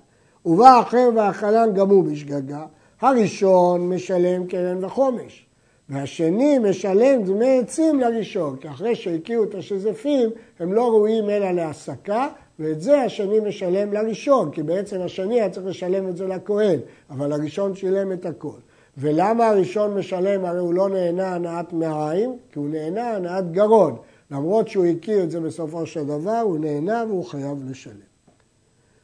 ובא 0.47 0.81
אחר 0.81 1.09
ואכלן 1.17 1.75
גם 1.75 1.91
הוא 1.91 2.05
בשגגה, 2.05 2.67
הראשון 3.01 3.89
משלם 3.89 4.47
קרן 4.47 4.85
וחומש. 4.85 5.44
והשני 5.89 6.59
משלם 6.59 7.23
דמי 7.23 7.59
עצים 7.59 8.01
לראשון, 8.01 8.57
כי 8.57 8.69
אחרי 8.69 8.95
שהקיאו 8.95 9.45
את 9.45 9.55
השזפים, 9.55 10.31
הם 10.61 10.73
לא 10.73 10.89
ראויים 10.89 11.31
אלא 11.31 11.51
להסקה, 11.51 12.29
ואת 12.59 12.81
זה 12.81 13.01
השני 13.01 13.41
משלם 13.41 13.93
לראשון, 13.93 14.51
כי 14.51 14.63
בעצם 14.63 15.01
השני 15.01 15.41
היה 15.41 15.51
צריך 15.51 15.67
לשלם 15.67 16.09
את 16.09 16.17
זה 16.17 16.27
לכהן, 16.27 16.79
אבל 17.11 17.33
הראשון 17.33 17.75
שילם 17.75 18.13
את 18.13 18.27
הכל. 18.27 18.59
ולמה 18.99 19.49
הראשון 19.49 19.99
משלם? 19.99 20.45
הרי 20.45 20.59
הוא 20.59 20.75
לא 20.75 20.89
נהנה 20.89 21.35
הנעת 21.35 21.73
מעיים, 21.73 22.37
כי 22.53 22.59
הוא 22.59 22.69
נהנה 22.69 23.11
הנעת 23.11 23.53
גרון. 23.53 23.97
למרות 24.31 24.69
שהוא 24.69 24.85
הכיר 24.85 25.23
את 25.23 25.31
זה 25.31 25.41
בסופו 25.41 25.87
של 25.87 26.05
דבר, 26.05 26.41
הוא 26.41 26.59
נהנה 26.59 27.05
והוא 27.09 27.25
חייב 27.25 27.71
לשלם. 27.71 27.95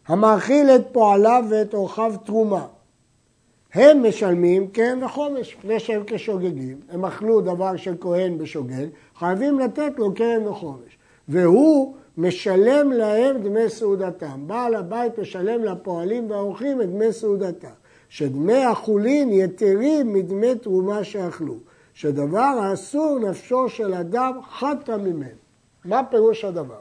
המאכיל 0.07 0.71
את 0.71 0.83
פועליו 0.93 1.45
ואת 1.51 1.75
אורחיו 1.75 2.15
תרומה. 2.25 2.67
הם 3.75 4.09
משלמים 4.09 4.67
קרן 4.69 5.05
וחומש, 5.05 5.57
מפני 5.57 5.81
שהם 5.81 6.03
כשוגגים, 6.07 6.81
הם 6.91 7.05
אכלו 7.05 7.41
דבר 7.41 7.77
של 7.77 7.95
כהן 8.01 8.39
בשוגג, 8.39 8.87
חייבים 9.19 9.59
לתת 9.59 9.93
לו 9.99 10.15
קרן 10.15 10.49
וחומש. 10.49 10.99
והוא 11.29 11.95
משלם 12.19 12.93
להם 12.93 13.43
דמי 13.43 13.69
סעודתם. 13.69 14.47
בעל 14.47 14.75
הבית 14.75 15.19
משלם 15.19 15.65
לפועלים 15.65 16.31
והאורחים 16.31 16.83
את 16.83 16.91
דמי 16.91 17.13
סעודתם. 17.13 17.69
שדמי 18.09 18.65
החולין 18.65 19.33
יתרים 19.33 20.13
מדמי 20.13 20.55
תרומה 20.55 21.05
שאכלו. 21.05 21.57
שדבר 21.95 22.41
האסור 22.41 23.19
נפשו 23.19 23.69
של 23.69 23.95
אדם 23.95 24.33
חטא 24.51 24.97
ממנו. 24.97 25.41
מה 25.85 26.03
פירוש 26.11 26.45
הדבר? 26.45 26.81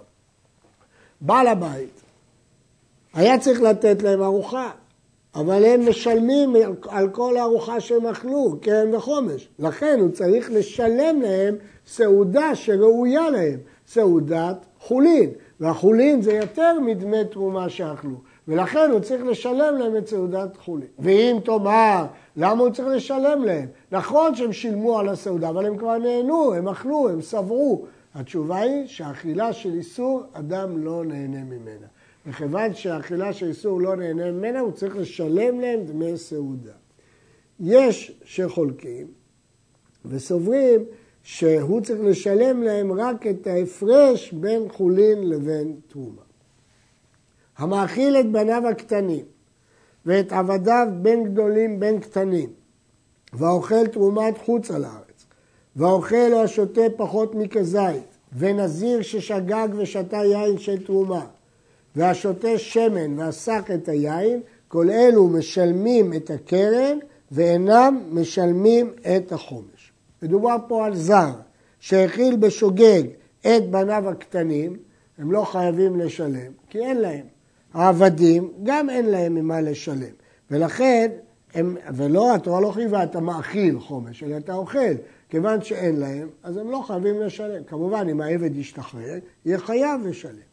בעל 1.21 1.47
הבית 1.47 2.01
היה 3.13 3.39
צריך 3.39 3.61
לתת 3.61 4.01
להם 4.01 4.21
ארוחה, 4.21 4.71
אבל 5.39 5.65
הם 5.65 5.89
משלמים 5.89 6.53
על 6.89 7.09
כל 7.09 7.37
הארוחה 7.37 7.79
שהם 7.79 8.05
אכלו, 8.05 8.55
קרן 8.61 8.95
וחומש. 8.95 9.49
לכן 9.59 9.97
הוא 9.99 10.09
צריך 10.09 10.51
לשלם 10.51 11.21
להם 11.21 11.55
סעודה 11.87 12.55
שראויה 12.55 13.29
להם, 13.29 13.59
סעודת 13.87 14.65
חולין. 14.79 15.29
והחולין 15.59 16.21
זה 16.21 16.33
יותר 16.33 16.79
מדמי 16.79 17.25
תרומה 17.31 17.69
שאכלו. 17.69 18.15
ולכן 18.47 18.89
הוא 18.91 18.99
צריך 18.99 19.25
לשלם 19.25 19.75
להם 19.77 19.97
את 19.97 20.07
סעודת 20.07 20.57
חולין. 20.57 20.87
ואם 20.99 21.37
תאמר, 21.45 22.05
למה 22.37 22.63
הוא 22.63 22.69
צריך 22.69 22.87
לשלם 22.87 23.43
להם? 23.43 23.67
נכון 23.91 24.35
שהם 24.35 24.53
שילמו 24.53 24.99
על 24.99 25.09
הסעודה, 25.09 25.49
אבל 25.49 25.65
הם 25.65 25.77
כבר 25.77 25.97
נהנו, 25.97 26.53
הם 26.53 26.67
אכלו, 26.67 27.09
הם 27.09 27.21
סברו. 27.21 27.85
התשובה 28.15 28.57
היא 28.57 28.87
שהאכילה 28.87 29.53
של 29.53 29.73
איסור, 29.73 30.23
אדם 30.33 30.77
לא 30.77 31.05
נהנה 31.05 31.43
ממנה. 31.43 31.87
וכיוון 32.27 32.73
שהאכילה 32.73 33.33
של 33.33 33.45
איסור 33.45 33.81
לא 33.81 33.95
נהנה 33.95 34.31
ממנה, 34.31 34.59
הוא 34.59 34.71
צריך 34.71 34.95
לשלם 34.95 35.59
להם 35.59 35.85
דמי 35.85 36.17
סעודה. 36.17 36.71
יש 37.59 38.19
שחולקים 38.23 39.07
וסוברים 40.05 40.85
שהוא 41.23 41.81
צריך 41.81 41.99
לשלם 42.03 42.63
להם 42.63 42.91
רק 42.91 43.27
את 43.27 43.47
ההפרש 43.47 44.31
בין 44.31 44.69
חולין 44.69 45.29
לבין 45.29 45.75
תרומה. 45.87 46.21
המאכיל 47.57 48.17
את 48.19 48.31
בניו 48.31 48.63
הקטנים 48.71 49.25
ואת 50.05 50.31
עבדיו 50.31 50.87
בין 51.01 51.23
גדולים 51.23 51.79
בין 51.79 51.99
קטנים, 51.99 52.49
והאוכל 53.33 53.87
תרומת 53.87 54.37
חוץ 54.37 54.71
על 54.71 54.85
הארץ, 54.85 55.25
והאוכל 55.75 56.33
או 56.33 56.43
השותה 56.43 56.81
פחות 56.97 57.35
מכזית, 57.35 58.03
ונזיר 58.37 59.01
ששגג 59.01 59.67
ושתה 59.77 60.17
יין 60.17 60.57
של 60.57 60.85
תרומה, 60.85 61.25
והשותה 61.95 62.57
שמן 62.57 63.19
ועסק 63.19 63.63
את 63.73 63.89
היין, 63.89 64.41
כל 64.67 64.89
אלו 64.89 65.27
משלמים 65.27 66.13
את 66.13 66.29
הקרן 66.29 66.97
ואינם 67.31 68.03
משלמים 68.11 68.93
את 69.15 69.31
החומש. 69.31 69.91
מדובר 70.21 70.55
פה 70.67 70.85
על 70.85 70.95
זר 70.95 71.31
שהאכיל 71.79 72.35
בשוגג 72.35 73.03
את 73.41 73.69
בניו 73.69 74.09
הקטנים, 74.09 74.77
הם 75.17 75.31
לא 75.31 75.43
חייבים 75.43 75.99
לשלם, 75.99 76.51
כי 76.69 76.79
אין 76.79 76.97
להם. 76.97 77.25
העבדים, 77.73 78.51
גם 78.63 78.89
אין 78.89 79.05
להם 79.05 79.35
ממה 79.35 79.61
לשלם. 79.61 80.13
ולכן, 80.51 81.11
הם, 81.53 81.77
ולא, 81.93 82.35
התורה 82.35 82.61
לא 82.61 82.71
חייבה 82.71 83.03
את 83.03 83.15
המאכיל 83.15 83.79
חומש, 83.79 84.23
אלא 84.23 84.37
את 84.37 84.49
האוכל. 84.49 84.93
כיוון 85.29 85.61
שאין 85.61 85.95
להם, 85.95 86.29
אז 86.43 86.57
הם 86.57 86.71
לא 86.71 86.83
חייבים 86.87 87.21
לשלם. 87.21 87.63
כמובן, 87.63 88.07
אם 88.11 88.21
העבד 88.21 88.57
ישתחרר, 88.57 89.15
יהיה 89.45 89.57
חייב 89.57 90.07
לשלם. 90.07 90.48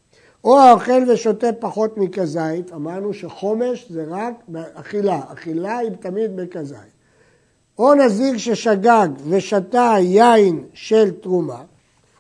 או 0.47 0.59
האוכל 0.59 1.11
ושותה 1.11 1.53
פחות 1.59 1.99
מכזית, 1.99 2.73
אמרנו 2.73 3.15
שחומש 3.15 3.87
זה 3.91 4.05
רק 4.09 4.35
באכילה, 4.49 5.21
אכילה 5.33 5.79
היא 5.79 5.91
תמיד 5.91 6.37
בכזית. 6.37 6.97
או 7.79 7.95
נזיר 7.95 8.39
ששגג 8.39 9.09
ושתה 9.29 9.95
יין 10.01 10.65
של 10.73 11.11
תרומה, 11.11 11.63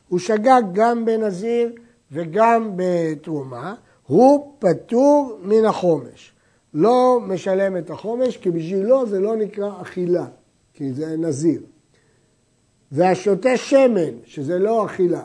הוא 0.08 0.18
שגג 0.18 0.62
גם 0.72 1.04
בנזיר 1.04 1.72
וגם 2.12 2.72
בתרומה, 2.76 3.74
הוא 4.06 4.54
פטור 4.58 5.38
מן 5.42 5.64
החומש. 5.64 6.32
לא 6.74 7.20
משלם 7.22 7.76
את 7.76 7.90
החומש, 7.90 8.36
כי 8.36 8.50
בשבילו 8.50 9.06
זה 9.06 9.20
לא 9.20 9.36
נקרא 9.36 9.82
אכילה, 9.82 10.26
כי 10.74 10.92
זה 10.92 11.16
נזיר. 11.16 11.60
והשותה 12.92 13.56
שמן, 13.56 14.14
שזה 14.24 14.58
לא 14.58 14.86
אכילה, 14.86 15.22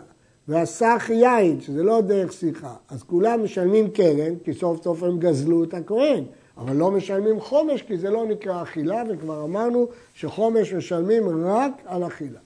והסך 0.48 1.10
יין, 1.14 1.62
שזה 1.62 1.84
לא 1.84 2.02
דרך 2.02 2.34
שיחה, 2.34 2.76
אז 2.90 3.04
כולם 3.04 3.44
משלמים 3.44 3.90
קרן, 3.92 4.36
כי 4.44 4.54
סוף 4.54 4.84
סוף 4.84 5.04
הם 5.04 5.20
גזלו 5.20 5.64
את 5.64 5.74
הכהן, 5.74 6.24
אבל 6.58 6.76
לא 6.76 6.92
משלמים 6.92 7.40
חומש, 7.40 7.82
כי 7.82 7.98
זה 7.98 8.10
לא 8.10 8.26
נקרא 8.26 8.64
אכילה, 8.64 9.04
וכבר 9.10 9.44
אמרנו 9.44 9.88
שחומש 10.14 10.74
משלמים 10.74 11.46
רק 11.46 11.72
על 11.86 12.08
אכילה. 12.08 12.40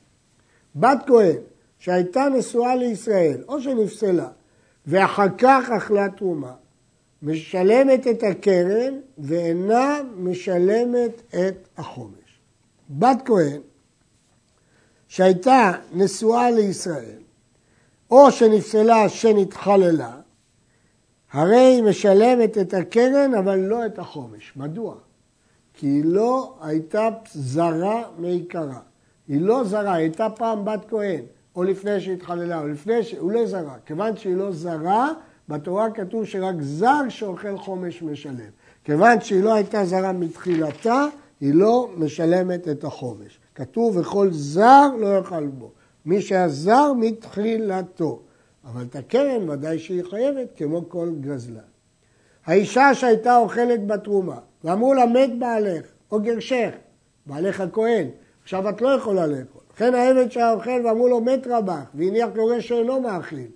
בת 0.76 0.98
כהן 1.08 1.38
שהייתה 1.80 2.28
נשואה 2.38 2.76
לישראל, 2.76 3.44
או 3.48 3.62
שנפסלה, 3.62 4.28
ואחר 4.88 5.28
כך 5.38 5.70
אכלה 5.78 6.10
תרומה, 6.10 6.54
משלמת 7.22 8.08
את 8.08 8.24
הקרן 8.24 8.94
ואינה 9.18 10.00
משלמת 10.18 11.22
את 11.30 11.68
החומש. 11.78 12.40
בת 12.90 13.18
כהן 13.26 13.62
שהייתה 15.08 15.72
נשואה 15.94 16.52
לישראל, 16.52 17.20
או 18.16 18.32
שנפסלה 18.32 19.10
שנתחללה, 19.10 20.12
הרי 21.32 21.58
היא 21.58 21.84
משלמת 21.84 22.58
את 22.58 22.74
הקרן 22.74 23.34
אבל 23.34 23.60
לא 23.60 23.86
את 23.86 24.00
החומש. 24.00 24.54
מדוע? 24.56 24.96
כי 25.74 25.88
היא 25.88 26.06
לא 26.06 26.56
הייתה 26.62 27.10
זרה 27.34 28.04
מעיקרה. 28.18 28.80
היא 29.28 29.42
לא 29.42 29.64
זרה, 29.64 29.94
היא 29.94 30.04
הייתה 30.04 30.30
פעם 30.30 30.66
בת 30.66 30.86
כהן, 30.90 31.22
או 31.56 31.64
לפני 31.64 32.02
שהתחללה, 32.02 32.60
או 32.60 32.68
לפני 32.68 33.04
ש... 33.04 33.14
הוא 33.20 33.32
לא 33.32 33.46
זרה. 33.46 33.76
כיוון 33.86 34.18
שהיא 34.18 34.36
לא 34.36 34.52
זרה, 34.52 35.10
בתורה 35.50 35.92
כתוב 35.92 36.26
שרק 36.26 36.56
זר 36.60 37.10
שאוכל 37.10 37.58
חומש 37.58 38.02
משלם. 38.02 38.52
כיוון 38.84 39.22
שהיא 39.22 39.44
לא 39.44 39.54
הייתה 39.54 39.86
זרה 39.86 40.12
מתחילתה, 40.12 41.06
היא 41.42 41.54
לא 41.54 41.90
משלמת 41.98 42.68
את 42.68 42.84
החומש. 42.84 43.40
כתוב 43.56 43.98
וכל 43.98 44.28
זר 44.32 44.88
לא 45.00 45.18
יאכל 45.18 45.48
בו. 45.48 45.72
מי 46.06 46.22
שהיה 46.22 46.50
זר 46.50 46.94
מתחילתו. 46.94 48.22
אבל 48.66 48.84
את 48.84 48.96
הקרן 48.96 49.50
ודאי 49.50 49.80
שהיא 49.80 50.04
חייבת 50.10 50.48
כמו 50.56 50.90
כל 50.90 51.10
גזלן. 51.20 51.60
האישה 52.46 52.94
שהייתה 52.94 53.38
אוכלת 53.38 53.88
בתרומה, 53.88 54.38
ואמרו 54.64 54.94
לה 54.94 55.06
מת 55.06 55.40
בעלך 55.40 55.86
או 56.12 56.20
גרשך, 56.20 56.70
בעלך 57.26 57.62
הכהן, 57.62 58.08
עכשיו 58.44 58.70
את 58.70 58.82
לא 58.82 58.90
יכולה 58.90 59.28
לאכול. 59.28 59.62
לכן 59.74 59.94
העבד 59.94 60.32
שהיה 60.32 60.52
אוכל 60.52 60.86
ואמרו 60.86 61.08
לו 61.08 61.22
מת 61.22 61.48
רבך, 61.48 61.84
והניח 61.94 62.30
יורש 62.36 62.68
שאינו 62.68 63.02
מאכיל. 63.02 63.48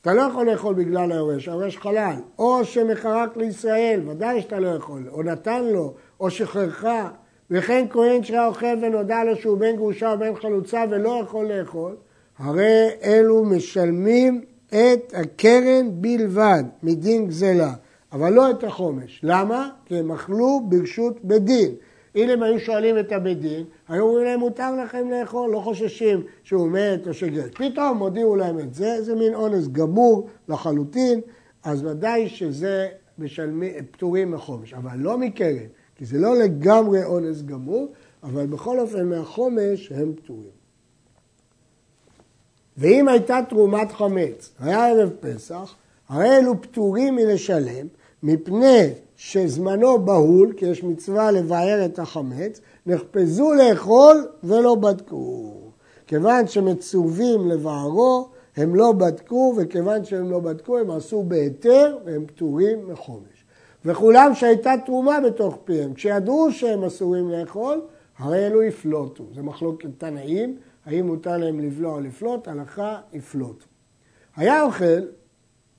אתה 0.00 0.14
לא 0.14 0.22
יכול 0.22 0.50
לאכול 0.50 0.74
בגלל 0.74 1.12
היורש, 1.12 1.48
היורש 1.48 1.76
חלל. 1.76 2.16
או 2.38 2.64
שמחרק 2.64 3.36
לישראל, 3.36 4.08
ודאי 4.08 4.42
שאתה 4.42 4.58
לא 4.58 4.68
יכול, 4.68 5.08
או 5.08 5.22
נתן 5.22 5.64
לו, 5.64 5.94
או 6.20 6.30
שחררך. 6.30 6.84
וכן 7.50 7.86
כהן 7.90 8.22
שהיה 8.22 8.46
אוכל 8.46 8.76
ונודע 8.82 9.24
לו 9.24 9.36
שהוא 9.36 9.58
בן 9.58 9.76
גרושה 9.76 10.12
או 10.12 10.18
בן 10.18 10.34
חלוצה 10.34 10.84
ולא 10.90 11.18
יכול 11.22 11.52
לאכול, 11.52 11.96
הרי 12.38 12.88
אלו 13.04 13.44
משלמים 13.44 14.44
את 14.68 15.12
הקרן 15.14 15.88
בלבד 15.90 16.64
מדין 16.82 17.26
גזלה, 17.26 17.72
אבל 18.12 18.32
לא 18.32 18.50
את 18.50 18.64
החומש. 18.64 19.20
למה? 19.22 19.70
כי 19.86 19.98
הם 19.98 20.12
אכלו 20.12 20.60
ברשות 20.68 21.24
בית 21.24 21.44
דין. 21.44 21.70
אם 22.16 22.28
הם 22.30 22.42
היו 22.42 22.60
שואלים 22.60 22.98
את 22.98 23.12
הבית 23.12 23.40
דין, 23.40 23.64
היו 23.88 24.04
אומרים 24.04 24.24
להם 24.24 24.40
מותר 24.40 24.76
לכם 24.84 25.10
לאכול, 25.10 25.50
לא 25.50 25.58
חוששים 25.58 26.22
שהוא 26.42 26.68
מת 26.68 27.08
או 27.08 27.14
שגר. 27.14 27.44
פתאום 27.54 27.98
הודיעו 27.98 28.36
להם 28.36 28.58
את 28.58 28.74
זה, 28.74 29.02
זה 29.02 29.14
מין 29.14 29.34
אונס 29.34 29.68
גמור 29.68 30.28
לחלוטין, 30.48 31.20
אז 31.64 31.84
ודאי 31.84 32.28
שזה 32.28 32.88
משלמים, 33.18 33.72
פטורים 33.90 34.30
מחומש, 34.30 34.74
אבל 34.74 34.96
לא 34.98 35.18
מקרן, 35.18 35.66
כי 35.96 36.04
זה 36.04 36.18
לא 36.18 36.36
לגמרי 36.36 37.04
אונס 37.04 37.42
גמור, 37.42 37.92
אבל 38.22 38.46
בכל 38.46 38.80
אופן 38.80 39.08
מהחומש 39.08 39.92
הם 39.92 40.12
פטורים. 40.14 40.56
ואם 42.76 43.08
הייתה 43.08 43.38
תרומת 43.48 43.92
חמץ, 43.92 44.50
היה 44.58 44.88
ערב 44.88 45.10
פסח, 45.20 45.74
הרי 46.08 46.36
אלו 46.36 46.62
פטורים 46.62 47.16
מלשלם, 47.16 47.86
מפני 48.22 48.90
שזמנו 49.16 50.04
בהול, 50.04 50.52
כי 50.56 50.66
יש 50.66 50.84
מצווה 50.84 51.30
לבאר 51.30 51.84
את 51.84 51.98
החמץ, 51.98 52.60
נחפזו 52.86 53.54
לאכול 53.54 54.26
ולא 54.44 54.74
בדקו. 54.74 55.52
כיוון 56.06 56.46
שמצווים 56.46 57.48
לבערו, 57.48 58.28
הם 58.56 58.74
לא 58.74 58.92
בדקו, 58.92 59.54
וכיוון 59.56 60.04
שהם 60.04 60.30
לא 60.30 60.40
בדקו, 60.40 60.78
הם 60.78 60.90
עשו 60.90 61.22
בהיתר, 61.22 61.98
והם 62.04 62.26
פטורים 62.26 62.88
מחומש. 62.88 63.35
וכולם 63.86 64.34
שהייתה 64.34 64.72
תרומה 64.86 65.20
בתוך 65.20 65.58
פיהם, 65.64 65.94
כשידעו 65.94 66.52
שהם 66.52 66.84
אסורים 66.84 67.30
לאכול, 67.30 67.80
הרי 68.18 68.46
אלו 68.46 68.62
יפלוטו. 68.62 69.24
זה 69.34 69.42
מחלוקת 69.42 69.88
תנאים, 69.98 70.56
האם 70.86 71.06
מותר 71.06 71.36
להם 71.36 71.60
לבלוע 71.60 71.92
או 71.94 72.00
לפלוט, 72.00 72.48
הלכה 72.48 73.00
יפלוט. 73.12 73.64
היה 74.36 74.62
אוכל, 74.62 75.02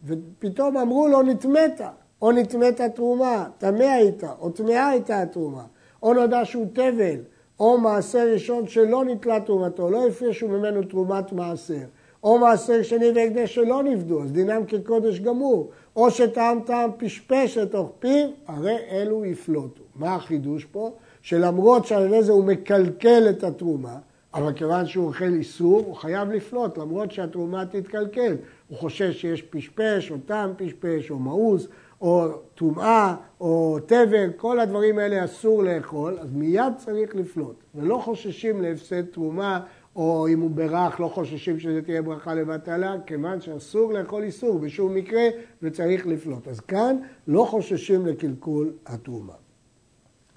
ופתאום 0.06 0.78
אמרו 0.78 1.08
לו 1.08 1.22
נטמאת, 1.22 1.82
או 2.22 2.32
נטמאת 2.32 2.82
תרומה, 2.82 3.46
טמא 3.58 3.84
היית, 3.84 4.24
או 4.40 4.50
טמאה 4.50 4.88
הייתה 4.88 5.22
התרומה, 5.22 5.64
או 6.04 6.14
נודע 6.14 6.46
שהוא 6.46 6.66
תבל, 6.74 7.20
או 7.60 7.78
מעשר 7.78 8.28
ראשון 8.34 8.68
שלא 8.68 9.06
נתלה 9.06 9.40
תרומתו, 9.40 9.90
לא 9.90 10.08
הפרישו 10.08 10.48
ממנו 10.48 10.84
תרומת 10.84 11.32
מעשר, 11.32 11.86
או 12.24 12.38
מעשר 12.38 12.84
שני 12.84 13.12
והקדש 13.16 13.56
שלא 13.56 13.84
נפדו, 13.84 14.24
אז 14.24 14.32
דינם 14.32 14.66
כקודש 14.66 15.20
גמור, 15.20 15.70
או 15.96 16.12
שטעם 16.12 16.60
טעם 16.66 16.90
פשפש 16.98 17.58
לתוך 17.58 17.92
פיו, 18.00 18.28
הרי 18.48 18.78
אלו 18.92 19.26
יפלוטו. 19.26 19.84
מה 19.96 20.16
החידוש 20.16 20.66
פה? 20.66 20.92
שלמרות 21.22 21.86
שעל 21.86 22.22
זה 22.22 22.32
הוא 22.32 22.44
מקלקל 22.44 23.30
את 23.30 23.44
התרומה, 23.44 23.96
אבל 24.34 24.54
כיוון 24.54 24.86
שהוא 24.86 25.08
אוכל 25.08 25.34
איסור, 25.34 25.84
הוא 25.86 25.96
חייב 25.96 26.32
לפלוט, 26.32 26.78
למרות 26.78 27.12
שהתרומה 27.12 27.66
תתקלקל. 27.66 28.36
הוא 28.68 28.78
חושש 28.78 29.22
שיש 29.22 29.42
פשפש, 29.42 30.12
או 30.12 30.16
טעם 30.26 30.54
פשפש, 30.58 31.12
או 31.12 31.20
מאוס, 31.20 31.68
או 32.02 32.26
טומאה, 32.56 33.16
או 33.42 33.78
תבל, 33.86 34.30
כל 34.38 34.60
הדברים 34.60 35.00
האלה 35.00 35.26
אסור 35.26 35.64
לאכול, 35.64 36.18
אז 36.20 36.32
מיד 36.32 36.74
צריך 36.78 37.16
לפלוט. 37.16 37.56
ולא 37.76 37.98
חוששים 37.98 38.62
להפסד 38.62 39.06
תרומה, 39.06 39.60
או 39.98 40.28
אם 40.28 40.40
הוא 40.40 40.52
ברך, 40.52 41.00
לא 41.00 41.08
חוששים 41.08 41.60
שזה 41.60 41.82
תהיה 41.82 42.02
ברכה 42.02 42.34
לבטלה, 42.34 42.96
כיוון 43.06 43.42
שאסור 43.42 43.94
לאכול 43.94 44.24
איסור 44.24 44.60
בשום 44.60 44.96
מקרה, 44.96 45.24
וצריך 45.62 46.08
לפלוט. 46.08 46.48
אז 46.48 46.60
כאן 46.60 46.98
לא 47.28 47.48
חוששים 47.50 48.06
לקלקול 48.06 48.74
התרומה. 48.86 49.34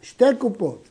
שתי 0.02 0.24
קופות, 0.38 0.88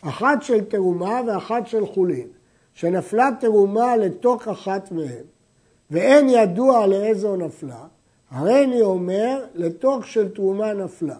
אחת 0.00 0.42
של 0.42 0.64
תרומה 0.64 1.20
ואחת 1.26 1.66
של 1.66 1.86
חולין. 1.86 2.28
שנפלה 2.74 3.30
תרומה 3.40 3.96
לתוך 3.96 4.48
אחת 4.48 4.92
מהן, 4.92 5.24
ואין 5.90 6.28
ידוע 6.28 6.86
לאיזו 6.86 7.36
נפלה, 7.36 7.86
הרי 8.30 8.64
אני 8.64 8.82
אומר 8.82 9.44
לתוך 9.54 10.06
של 10.06 10.28
תרומה 10.28 10.72
נפלה. 10.72 11.16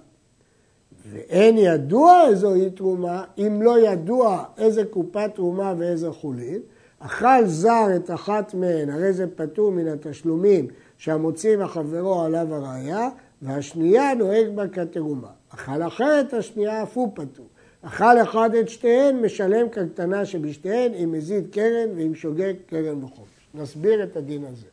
ואין 1.11 1.59
ידוע 1.59 2.27
איזו 2.29 2.55
היא 2.55 2.69
תרומה, 2.69 3.25
אם 3.39 3.63
לא 3.63 3.79
ידוע 3.79 4.45
איזה 4.59 4.85
קופת 4.85 5.31
תרומה 5.35 5.75
ואיזה 5.79 6.11
חולין, 6.11 6.61
אכל 7.07 7.45
זר 7.45 7.87
את 7.97 8.11
אחת 8.11 8.55
מהן, 8.55 8.91
הרי 8.91 9.13
זה 9.13 9.27
פטור 9.37 9.73
מן 9.73 9.89
התשלומים 9.89 10.67
שהמוציא 10.99 11.57
מחברו 11.57 12.23
עליו 12.23 12.55
הראייה, 12.55 13.09
והשנייה 13.43 14.15
נוהג 14.15 14.49
בה 14.55 14.69
כתרומה. 14.69 15.29
אכל 15.55 15.83
אחרת 15.83 16.35
השנייה 16.35 16.83
אף 16.83 16.97
הוא 16.97 17.13
פטור. 17.15 17.47
אכל 17.83 18.23
אחד 18.23 18.55
את 18.55 18.69
שתיהן, 18.69 19.17
משלם 19.17 19.69
כקטנה 19.69 20.25
שבשתיהן, 20.25 20.95
אם 20.95 21.13
מזיד 21.13 21.47
קרן 21.53 21.89
ואם 21.97 22.15
שוגג 22.15 22.55
קרן 22.67 23.01
בחופש. 23.01 23.49
נסביר 23.55 24.03
את 24.03 24.17
הדין 24.17 24.45
הזה. 24.45 24.67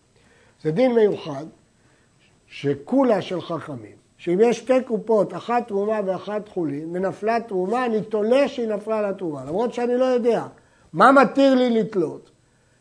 זה 0.63 0.71
דין 0.71 0.95
מיוחד, 0.95 1.45
שכולה 2.47 3.21
של 3.21 3.41
חכמים, 3.41 3.95
שאם 4.17 4.39
יש 4.41 4.57
שתי 4.57 4.83
קופות, 4.87 5.33
אחת 5.33 5.67
תרומה 5.67 5.99
ואחת 6.05 6.47
חולין, 6.47 6.89
ונפלה 6.91 7.37
תרומה, 7.47 7.85
אני 7.85 8.01
תולה 8.01 8.47
שהיא 8.47 8.67
נפלה 8.67 9.09
לתרומה, 9.09 9.45
למרות 9.45 9.73
שאני 9.73 9.97
לא 9.97 10.05
יודע. 10.05 10.43
מה 10.93 11.11
מתיר 11.11 11.55
לי 11.55 11.69
לתלות? 11.69 12.31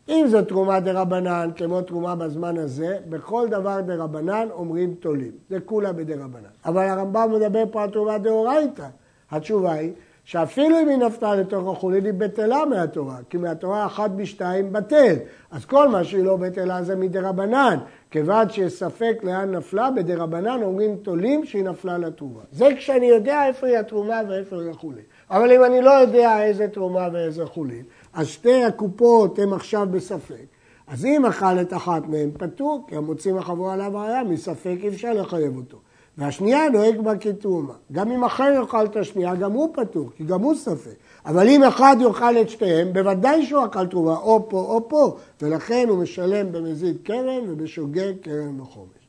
אם 0.09 0.25
זו 0.27 0.41
תרומה 0.41 0.79
דה 0.79 1.01
רבנן, 1.01 1.49
כמו 1.55 1.81
תרומה 1.81 2.15
בזמן 2.15 2.57
הזה, 2.57 2.97
בכל 3.09 3.47
דבר 3.49 3.81
דה 3.81 3.95
רבנן 3.95 4.47
אומרים 4.51 4.95
תולים. 4.99 5.31
זה 5.49 5.59
כולה 5.59 5.93
בדה 5.93 6.13
רבנן. 6.13 6.49
אבל 6.65 6.87
הרמב"ם 6.87 7.31
מדבר 7.33 7.63
פה 7.71 7.83
על 7.83 7.89
תרומה 7.89 8.17
דאורייתא. 8.17 8.87
התשובה 9.31 9.73
היא 9.73 9.91
שאפילו 10.25 10.79
אם 10.79 10.89
היא 10.89 10.97
נפלה 10.97 11.35
לתוך 11.35 11.77
החולין 11.77 12.05
היא 12.05 12.13
בטלה 12.13 12.65
מהתורה, 12.65 13.17
כי 13.29 13.37
מהתורה 13.37 13.85
אחת 13.85 14.11
בשתיים 14.11 14.73
בטל. 14.73 15.15
אז 15.51 15.65
כל 15.65 15.87
מה 15.87 16.03
שהיא 16.03 16.23
לא 16.23 16.35
בטלה 16.35 16.83
זה 16.83 16.95
מדרבנן. 16.95 17.77
כיוון 18.11 18.49
שיש 18.49 18.73
ספק 18.73 19.19
לאן 19.23 19.55
נפלה, 19.55 19.91
בדרבנן 19.91 20.63
אומרים 20.63 20.95
תולים 20.95 21.45
שהיא 21.45 21.63
נפלה 21.63 21.97
לתרומה. 21.97 22.41
זה 22.51 22.69
כשאני 22.77 23.05
יודע 23.05 23.45
איפה 23.47 23.67
היא 23.67 23.77
התרומה 23.77 24.21
ואיפה 24.29 24.55
היא 24.61 24.69
החולין. 24.69 25.03
אבל 25.31 25.51
אם 25.51 25.63
אני 25.63 25.81
לא 25.81 25.91
יודע 25.91 26.43
איזה 26.43 26.67
תרומה 26.67 27.07
ואיזה 27.13 27.45
חולין, 27.45 27.83
אז 28.13 28.27
שתי 28.27 28.63
הקופות 28.63 29.39
הן 29.39 29.53
עכשיו 29.53 29.87
בספק. 29.91 30.45
אז 30.87 31.05
אם 31.05 31.25
אכל 31.25 31.61
את 31.61 31.73
אחת 31.73 32.07
מהן 32.07 32.29
פטור, 32.37 32.85
כי 32.87 32.95
המוצאים 32.95 33.37
החבורה 33.37 33.73
עליו 33.73 33.91
ראיה, 33.93 34.23
מספק 34.23 34.77
אי 34.83 34.87
אפשר 34.87 35.13
לחייב 35.13 35.57
אותו. 35.57 35.77
והשנייה 36.17 36.69
נוהג 36.69 37.01
בה 37.01 37.17
כתרומה. 37.17 37.73
גם 37.91 38.11
אם 38.11 38.23
אחר 38.23 38.53
יאכל 38.55 38.85
את 38.85 38.95
השנייה, 38.95 39.35
גם 39.35 39.51
הוא 39.51 39.69
פטור, 39.73 40.09
כי 40.15 40.23
גם 40.23 40.41
הוא 40.41 40.55
ספק. 40.55 40.95
אבל 41.25 41.47
אם 41.47 41.63
אחד 41.63 41.95
יאכל 41.99 42.37
את 42.41 42.49
שתיהם, 42.49 42.93
בוודאי 42.93 43.45
שהוא 43.45 43.65
אכל 43.65 43.87
תרומה, 43.87 44.17
או 44.17 44.49
פה 44.49 44.59
או 44.59 44.89
פה, 44.89 45.17
ולכן 45.41 45.85
הוא 45.89 45.97
משלם 46.03 46.51
במזיד 46.51 46.97
קרן 47.03 47.49
ובשוגג 47.49 48.13
קרן 48.21 48.59
וחומש. 48.61 49.07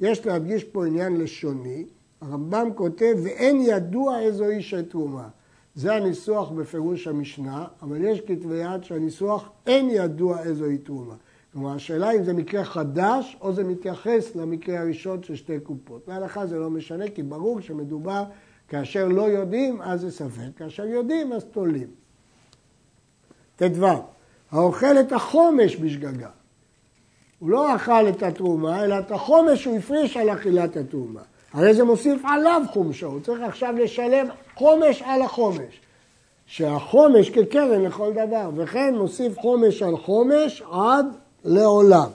יש 0.00 0.26
להדגיש 0.26 0.64
פה 0.64 0.86
עניין 0.86 1.16
לשוני, 1.16 1.84
הרמב"ם 2.20 2.68
כותב, 2.74 3.14
ואין 3.22 3.60
ידוע 3.60 4.20
איזו 4.20 4.44
איש 4.44 4.74
תרומה. 4.74 5.28
זה 5.74 5.94
הניסוח 5.94 6.50
בפירוש 6.50 7.06
המשנה, 7.06 7.64
אבל 7.82 8.04
יש 8.04 8.20
כתבי 8.20 8.56
יד 8.56 8.84
שהניסוח 8.84 9.48
אין 9.66 9.90
ידוע 9.90 10.42
איזו 10.42 10.64
היא 10.64 10.78
תרומה. 10.84 11.14
כלומר, 11.52 11.74
השאלה 11.74 12.12
אם 12.12 12.24
זה 12.24 12.32
מקרה 12.32 12.64
חדש 12.64 13.36
או 13.40 13.52
זה 13.52 13.64
מתייחס 13.64 14.36
למקרה 14.36 14.80
הראשון 14.80 15.22
של 15.22 15.36
שתי 15.36 15.60
קופות. 15.60 16.08
להלכה 16.08 16.46
זה 16.46 16.58
לא 16.58 16.70
משנה, 16.70 17.08
כי 17.08 17.22
ברור 17.22 17.60
שמדובר 17.60 18.24
כאשר 18.68 19.08
לא 19.08 19.22
יודעים, 19.22 19.82
אז 19.82 20.00
זה 20.00 20.10
ספק, 20.10 20.56
כאשר 20.56 20.84
יודעים, 20.84 21.32
אז 21.32 21.44
תולים. 21.44 21.88
ט"ו, 23.56 23.86
האוכל 24.50 25.00
את 25.00 25.12
החומש 25.12 25.76
בשגגה. 25.76 26.28
הוא 27.38 27.50
לא 27.50 27.76
אכל 27.76 28.08
את 28.08 28.22
התרומה, 28.22 28.84
אלא 28.84 28.98
את 28.98 29.10
החומש 29.10 29.64
הוא 29.64 29.76
הפריש 29.76 30.16
על 30.16 30.32
אכילת 30.32 30.76
התרומה. 30.76 31.20
הרי 31.52 31.74
זה 31.74 31.84
מוסיף 31.84 32.24
עליו 32.24 32.62
חומשו, 32.72 33.06
הוא 33.06 33.20
צריך 33.20 33.42
עכשיו 33.42 33.74
לשלם 33.78 34.26
חומש 34.54 35.02
על 35.04 35.22
החומש. 35.22 35.80
שהחומש 36.46 37.30
כקרן 37.30 37.82
לכל 37.82 38.12
דבר, 38.12 38.50
וכן 38.56 38.94
מוסיף 38.94 39.38
חומש 39.38 39.82
על 39.82 39.96
חומש 39.96 40.62
עד 40.72 41.06
לעולם. 41.44 42.08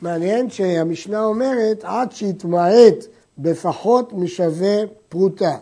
מעניין 0.00 0.50
שהמשנה 0.50 1.24
אומרת 1.24 1.80
עד 1.82 2.12
שיתמעט 2.12 3.04
בפחות 3.38 4.12
משווה 4.12 4.76
פרוטה. 5.08 5.56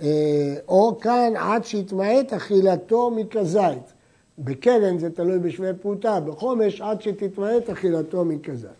אה, 0.00 0.54
או 0.68 0.98
כאן 1.00 1.32
עד 1.36 1.64
שיתמעט 1.64 2.32
אכילתו 2.32 3.10
מכזית. 3.10 3.92
בקרן 4.38 4.98
זה 4.98 5.10
תלוי 5.10 5.38
בשווה 5.38 5.74
פרוטה, 5.74 6.20
בחומש 6.20 6.80
עד 6.80 7.02
שתתמעט 7.02 7.70
אכילתו 7.70 8.24
מכזית. 8.24 8.70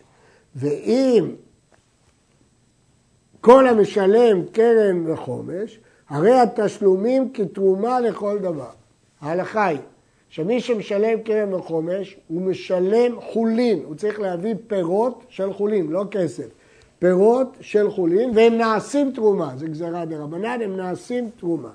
ואם 0.56 1.34
כל 3.40 3.68
המשלם 3.68 4.46
קרן 4.52 5.10
וחומש, 5.10 5.80
הרי 6.12 6.40
התשלומים 6.40 7.32
כתרומה 7.32 8.00
לכל 8.00 8.38
דבר. 8.38 8.70
ההלכה 9.20 9.66
היא 9.66 9.78
שמי 10.28 10.60
שמשלם 10.60 11.22
קרן 11.22 11.54
וחומש, 11.54 12.16
הוא 12.28 12.42
משלם 12.42 13.20
חולין, 13.20 13.82
הוא 13.84 13.94
צריך 13.94 14.20
להביא 14.20 14.54
פירות 14.66 15.24
של 15.28 15.52
חולין, 15.52 15.86
לא 15.86 16.04
כסף. 16.10 16.46
פירות 16.98 17.56
של 17.60 17.90
חולין, 17.90 18.30
והם 18.34 18.54
נעשים 18.54 19.12
תרומה, 19.14 19.52
זה 19.56 19.66
גזרה 19.66 20.04
דרבנן, 20.04 20.58
הם 20.64 20.76
נעשים 20.76 21.30
תרומה. 21.40 21.70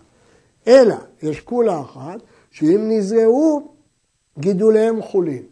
אלא, 0.68 0.96
יש 1.24 1.42
כולה 1.42 1.82
אחת, 1.82 2.20
שאם 2.52 2.90
נזרעו, 2.90 3.68
גידוליהם 4.40 5.02
חולין. 5.02 5.44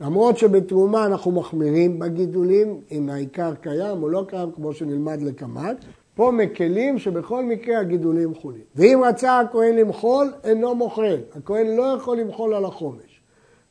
למרות 0.00 0.38
שבתרומה 0.38 1.06
אנחנו 1.06 1.30
מחמירים 1.30 1.98
בגידולים, 1.98 2.80
אם 2.90 3.08
העיקר 3.08 3.54
קיים 3.54 4.02
או 4.02 4.08
לא 4.08 4.24
קיים, 4.28 4.52
כמו 4.52 4.72
שנלמד 4.72 5.22
לקמ"ג, 5.22 5.74
פה 6.14 6.30
מקלים 6.30 6.98
שבכל 6.98 7.44
מקרה 7.44 7.78
הגידולים 7.78 8.34
חולים. 8.34 8.64
ואם 8.74 9.00
רצה 9.04 9.40
הכהן 9.40 9.76
למחול, 9.76 10.32
אינו 10.44 10.74
מוחל. 10.74 11.20
הכהן 11.34 11.76
לא 11.76 11.82
יכול 11.82 12.18
למחול 12.18 12.54
על 12.54 12.64
החומש. 12.64 13.22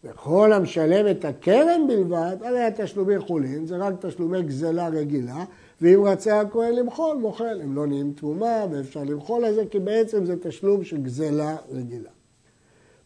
וכל 0.03 0.53
המשלם 0.53 1.11
את 1.11 1.25
הקרן 1.25 1.87
בלבד, 1.87 2.37
הרי 2.41 2.63
התשלומי 2.63 3.19
חולין, 3.19 3.65
זה 3.65 3.77
רק 3.77 3.93
תשלומי 3.99 4.43
גזלה 4.43 4.87
רגילה, 4.87 5.43
ואם 5.81 6.03
רצה 6.05 6.39
הכהן 6.39 6.73
למחול, 6.73 7.17
מוחל. 7.17 7.61
הם 7.63 7.75
לא 7.75 7.87
נהיים 7.87 8.13
תרומה 8.13 8.65
ואפשר 8.71 9.03
למחול 9.03 9.45
על 9.45 9.53
זה, 9.53 9.63
כי 9.71 9.79
בעצם 9.79 10.25
זה 10.25 10.35
תשלום 10.41 10.83
של 10.83 10.97
גזלה 10.97 11.55
רגילה. 11.71 12.09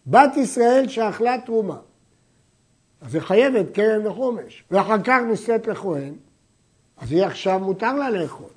בת 0.07 0.37
ישראל 0.37 0.87
שאכלה 0.87 1.35
תרומה, 1.45 1.77
אז 3.01 3.15
היא 3.15 3.21
חייבת 3.21 3.71
קרן 3.73 4.07
וחומש, 4.07 4.63
ואחר 4.71 5.01
כך 5.03 5.19
נישאת 5.27 5.67
לכהן, 5.67 6.13
אז 6.97 7.11
היא 7.11 7.23
עכשיו 7.23 7.59
מותר 7.59 7.93
לה 7.93 8.09
לאכול. 8.09 8.49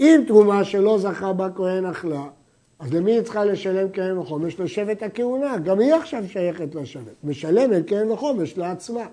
אם 0.00 0.24
תרומה 0.26 0.64
שלא 0.64 0.98
זכה 0.98 1.32
בה 1.32 1.48
כהן 1.54 1.86
אכלה, 1.86 2.24
אז 2.78 2.92
למי 2.92 3.12
היא 3.12 3.20
צריכה 3.20 3.44
לשלם 3.44 3.88
קרן 3.88 4.18
וחומש? 4.18 4.60
לשבט 4.60 5.02
הכהונה. 5.02 5.58
גם 5.58 5.80
היא 5.80 5.94
עכשיו 5.94 6.24
שייכת 6.28 6.74
לשבט. 6.74 7.14
משלמת 7.24 7.86
קרן 7.86 8.10
וחומש 8.10 8.58
לעצמה. 8.58 9.06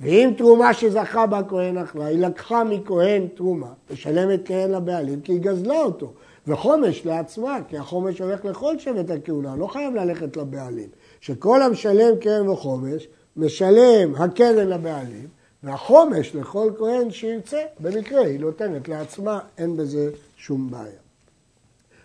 ואם 0.00 0.30
תרומה 0.36 0.74
שזכה 0.74 1.26
בה 1.26 1.40
כהן 1.48 1.78
אכלה, 1.78 2.06
היא 2.06 2.18
לקחה 2.18 2.64
מכהן 2.64 3.26
תרומה, 3.34 3.72
משלמת 3.92 4.46
קרן 4.46 4.70
לבעלים 4.70 5.20
כי 5.20 5.32
היא 5.32 5.40
גזלה 5.40 5.82
אותו. 5.82 6.12
וחומש 6.46 7.06
לעצמה, 7.06 7.58
כי 7.68 7.78
החומש 7.78 8.20
הולך 8.20 8.44
לכל 8.44 8.78
שבט 8.78 9.10
הכהונה, 9.10 9.56
לא 9.56 9.66
חייב 9.66 9.94
ללכת 9.94 10.36
לבעלים. 10.36 10.88
שכל 11.20 11.62
המשלם 11.62 12.16
קרן 12.20 12.48
וחומש, 12.48 13.08
משלם 13.36 14.14
הקרן 14.18 14.68
לבעלים, 14.68 15.28
והחומש 15.62 16.34
לכל 16.34 16.70
כהן 16.78 17.10
שירצה, 17.10 17.62
במקרה 17.80 18.20
היא 18.20 18.40
נותנת 18.40 18.88
לעצמה, 18.88 19.38
אין 19.58 19.76
בזה 19.76 20.10
שום 20.36 20.70
בעיה. 20.70 21.00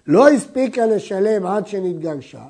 לא 0.08 0.30
הספיקה 0.30 0.86
לשלם 0.86 1.46
עד 1.46 1.68
שנתגרשה, 1.68 2.46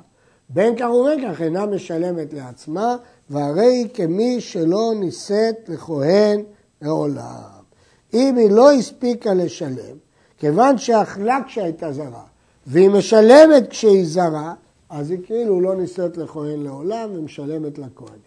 בין 0.48 0.76
כך 0.76 0.90
ובין 0.90 1.28
כך 1.28 1.42
אינה 1.42 1.66
משלמת 1.66 2.32
לעצמה, 2.32 2.96
והרי 3.30 3.66
היא 3.66 3.88
כמי 3.94 4.40
שלא 4.40 4.92
נישאת 5.00 5.68
לכהן 5.68 6.42
לעולם. 6.82 7.64
אם 8.14 8.36
היא 8.36 8.50
לא 8.50 8.72
הספיקה 8.72 9.34
לשלם, 9.34 9.96
כיוון 10.38 10.78
שאכלה 10.78 11.38
כשהייתה 11.46 11.92
זרה, 11.92 12.24
והיא 12.66 12.90
משלמת 12.90 13.68
כשהיא 13.68 14.06
זרה, 14.06 14.54
אז 14.90 15.10
היא 15.10 15.18
כאילו 15.26 15.60
לא 15.60 15.76
נישאת 15.76 16.16
לכהן 16.16 16.62
לעולם 16.62 17.10
ומשלמת 17.12 17.78
לכהנים. 17.78 18.23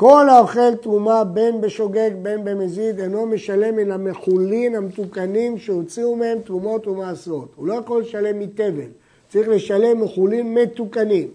כל 0.00 0.28
האוכל 0.28 0.74
תרומה 0.74 1.24
בין 1.24 1.60
בשוגג 1.60 2.10
בין 2.22 2.44
במזיד 2.44 3.00
אינו 3.00 3.26
משלם 3.26 3.76
מן 3.76 3.90
המחולין 3.90 4.74
המתוקנים 4.74 5.58
שהוציאו 5.58 6.16
מהם 6.16 6.38
תרומות 6.38 6.86
ומעשרות. 6.86 7.48
הוא 7.56 7.66
לא 7.66 7.74
יכול 7.74 8.00
לשלם 8.00 8.38
מתבל, 8.38 8.88
צריך 9.28 9.48
לשלם 9.48 10.00
מחולין 10.00 10.54
מתוקנים. 10.54 11.28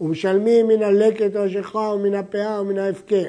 ומשלמים 0.00 0.68
מן 0.68 0.82
הלקט 0.82 1.36
או 1.36 1.40
השכחה 1.40 1.78
ומן 1.78 2.14
הפאה 2.14 2.58
או 2.58 2.64
מן 2.64 2.78
ההפקר. 2.78 3.26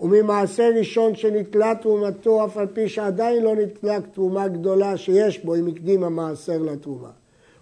וממעשה 0.00 0.68
ראשון 0.78 1.14
שנתלה 1.14 1.72
תרומתו 1.82 2.44
אף 2.44 2.56
על 2.56 2.66
פי 2.66 2.88
שעדיין 2.88 3.44
לא 3.44 3.54
נתלה 3.54 3.98
תרומה 4.00 4.48
גדולה 4.48 4.96
שיש 4.96 5.44
בו 5.44 5.54
אם 5.54 5.66
הקדים 5.66 6.04
המעשר 6.04 6.58
לתרומה. 6.58 7.10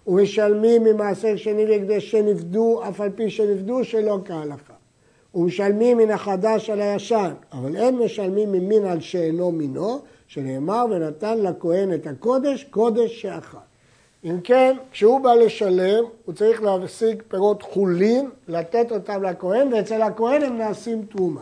ומשלמים 0.07 0.83
ממעשר 0.83 1.35
שני 1.35 1.65
והקדש 1.65 2.11
שנפדו 2.11 2.81
אף 2.89 3.01
על 3.01 3.09
פי 3.15 3.29
שנפדו 3.29 3.83
שלא 3.83 4.19
כהלכה. 4.25 4.73
ומשלמים 5.35 5.97
מן 5.97 6.11
החדש 6.11 6.69
על 6.69 6.81
הישן, 6.81 7.33
אבל 7.51 7.75
אין 7.75 7.97
משלמים 7.97 8.51
ממין 8.51 8.85
על 8.85 9.01
שאינו 9.01 9.51
מינו, 9.51 9.99
שנאמר 10.27 10.85
ונתן 10.91 11.37
לכהן 11.37 11.93
את 11.93 12.07
הקודש, 12.07 12.63
קודש 12.63 13.21
שאכל. 13.21 13.57
אם 14.23 14.41
כן, 14.43 14.77
כשהוא 14.91 15.21
בא 15.21 15.33
לשלם, 15.33 16.03
הוא 16.25 16.35
צריך 16.35 16.63
להשיג 16.63 17.23
פירות 17.27 17.61
חולין, 17.61 18.29
לתת 18.47 18.91
אותם 18.91 19.23
לכהן, 19.23 19.73
ואצל 19.73 20.01
הכהן 20.01 20.43
הם 20.43 20.57
נעשים 20.57 21.05
תרומה. 21.09 21.41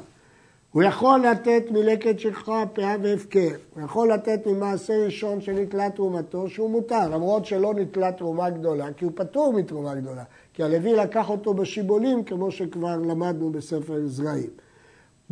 הוא 0.73 0.83
יכול 0.83 1.19
לתת 1.19 1.63
מלקט 1.71 2.19
שכחה, 2.19 2.63
פאה 2.73 2.95
והפקר. 3.01 3.55
הוא 3.75 3.83
יכול 3.83 4.11
לתת 4.11 4.47
ממעשה 4.47 5.05
ראשון 5.05 5.41
שנתלה 5.41 5.89
תרומתו, 5.89 6.49
שהוא 6.49 6.69
מותר, 6.69 7.09
למרות 7.09 7.45
שלא 7.45 7.73
נתלה 7.73 8.11
תרומה 8.11 8.49
גדולה, 8.49 8.93
כי 8.93 9.05
הוא 9.05 9.11
פטור 9.15 9.53
מתרומה 9.53 9.95
גדולה. 9.95 10.23
כי 10.53 10.63
הלוי 10.63 10.93
לקח 10.93 11.29
אותו 11.29 11.53
בשיבולים, 11.53 12.23
כמו 12.23 12.51
שכבר 12.51 12.97
למדנו 12.97 13.51
בספר 13.51 13.99
זרעים. 14.05 14.49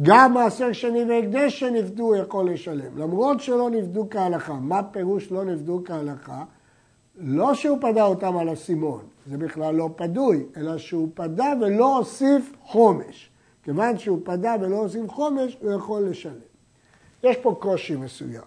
גם 0.02 0.34
מעשר 0.34 0.72
שני 0.72 1.04
והקדש 1.04 1.60
שנפדו 1.60 2.04
הוא 2.04 2.16
יכול 2.16 2.50
לשלם, 2.50 2.98
למרות 2.98 3.40
שלא 3.40 3.70
נפדו 3.70 4.08
כהלכה. 4.10 4.54
מה 4.54 4.84
פירוש 4.84 5.32
לא 5.32 5.46
נפדו 5.46 5.82
כהלכה? 5.86 6.44
לא 7.18 7.54
שהוא 7.54 7.78
פדה 7.82 8.06
אותם 8.06 8.38
על 8.38 8.50
הסימון, 8.50 9.02
זה 9.26 9.38
בכלל 9.38 9.76
לא 9.76 9.90
פדוי, 9.96 10.46
אלא 10.58 10.78
שהוא 10.78 11.10
פדה 11.14 11.54
ולא 11.62 11.98
הוסיף 11.98 12.56
חומש. 12.64 13.31
כיוון 13.64 13.98
שהוא 13.98 14.20
פדה 14.24 14.56
ולא 14.62 14.76
הוסיף 14.76 15.10
חומש, 15.10 15.58
הוא 15.62 15.74
יכול 15.74 16.10
לשלם. 16.10 16.34
יש 17.24 17.38
פה 17.38 17.56
קושי 17.60 17.96
מסוים, 17.96 18.44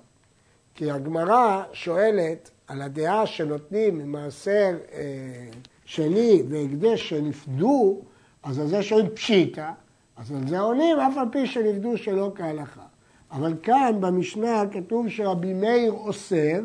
כי 0.75 0.91
הגמרא 0.91 1.63
שואלת 1.73 2.51
על 2.67 2.83
הדעה 2.83 3.27
שנותנים 3.27 3.99
ממעשר 3.99 4.77
אה, 4.93 5.01
שני 5.85 6.43
והקדש 6.49 7.09
שנפדו, 7.09 8.01
אז 8.43 8.59
על 8.59 8.67
זה 8.67 8.83
שואלים 8.83 9.11
פשיטא, 9.15 9.71
אז 10.17 10.33
על 10.33 10.49
זה 10.49 10.61
עונים 10.61 11.01
אף 11.01 11.17
על 11.17 11.27
פי 11.33 11.47
שנפדו 11.47 11.99
שלא 11.99 12.33
כהלכה. 12.35 12.87
אבל 13.31 13.55
כאן 13.63 13.97
במשנה 14.01 14.63
כתוב 14.73 15.09
שרבי 15.09 15.55
מאיר 15.55 15.93
אוסר 15.93 16.61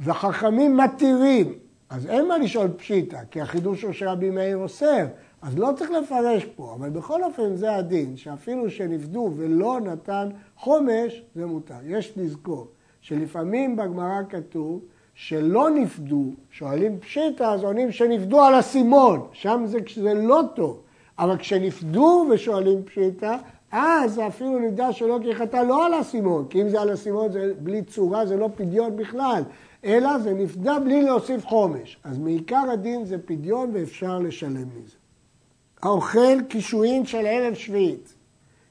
וחכמים 0.00 0.76
מתירים. 0.76 1.54
אז 1.90 2.06
אין 2.06 2.28
מה 2.28 2.38
לשאול 2.38 2.68
פשיטא, 2.68 3.18
כי 3.30 3.40
החידוש 3.40 3.82
הוא 3.82 3.92
שרבי 3.92 4.30
מאיר 4.30 4.56
אוסר, 4.56 5.06
אז 5.42 5.58
לא 5.58 5.70
צריך 5.76 5.90
לפרש 5.90 6.44
פה, 6.44 6.74
אבל 6.78 6.90
בכל 6.90 7.24
אופן 7.24 7.56
זה 7.56 7.76
הדין, 7.76 8.16
שאפילו 8.16 8.70
שנפדו 8.70 9.30
ולא 9.36 9.80
נתן 9.80 10.28
חומש, 10.56 11.22
זה 11.34 11.46
מותר. 11.46 11.74
יש 11.86 12.12
לזכור 12.16 12.66
שלפעמים 13.00 13.76
בגמרא 13.76 14.20
כתוב 14.28 14.80
שלא 15.14 15.70
נפדו, 15.70 16.24
שואלים 16.50 17.00
פשיטא, 17.00 17.42
אז 17.42 17.64
עונים 17.64 17.92
שנפדו 17.92 18.40
על 18.40 18.54
הסימון, 18.54 19.26
שם 19.32 19.62
זה, 19.66 19.78
זה 19.94 20.14
לא 20.14 20.42
טוב. 20.54 20.80
אבל 21.18 21.36
כשנפדו 21.36 22.26
ושואלים 22.30 22.82
פשיטא, 22.82 23.36
אז 23.72 24.20
אפילו 24.26 24.58
נדע 24.58 24.92
שלא 24.92 25.18
כהלכתה 25.22 25.62
לא 25.62 25.86
על 25.86 25.94
הסימון, 25.94 26.46
כי 26.50 26.62
אם 26.62 26.68
זה 26.68 26.80
על 26.80 26.90
הסימון 26.90 27.32
זה 27.32 27.52
בלי 27.58 27.82
צורה, 27.82 28.26
זה 28.26 28.36
לא 28.36 28.48
פדיון 28.56 28.96
בכלל, 28.96 29.42
אלא 29.84 30.18
זה 30.18 30.34
נפדה 30.34 30.78
בלי 30.78 31.02
להוסיף 31.02 31.46
חומש. 31.46 31.98
אז 32.04 32.18
מעיקר 32.18 32.70
הדין 32.72 33.04
זה 33.04 33.18
פדיון 33.18 33.70
ואפשר 33.72 34.18
לשלם 34.18 34.68
מזה. 34.82 35.01
האוכל 35.82 36.42
קישואין 36.48 37.06
של 37.06 37.26
ערב 37.26 37.54
שביעית, 37.54 38.14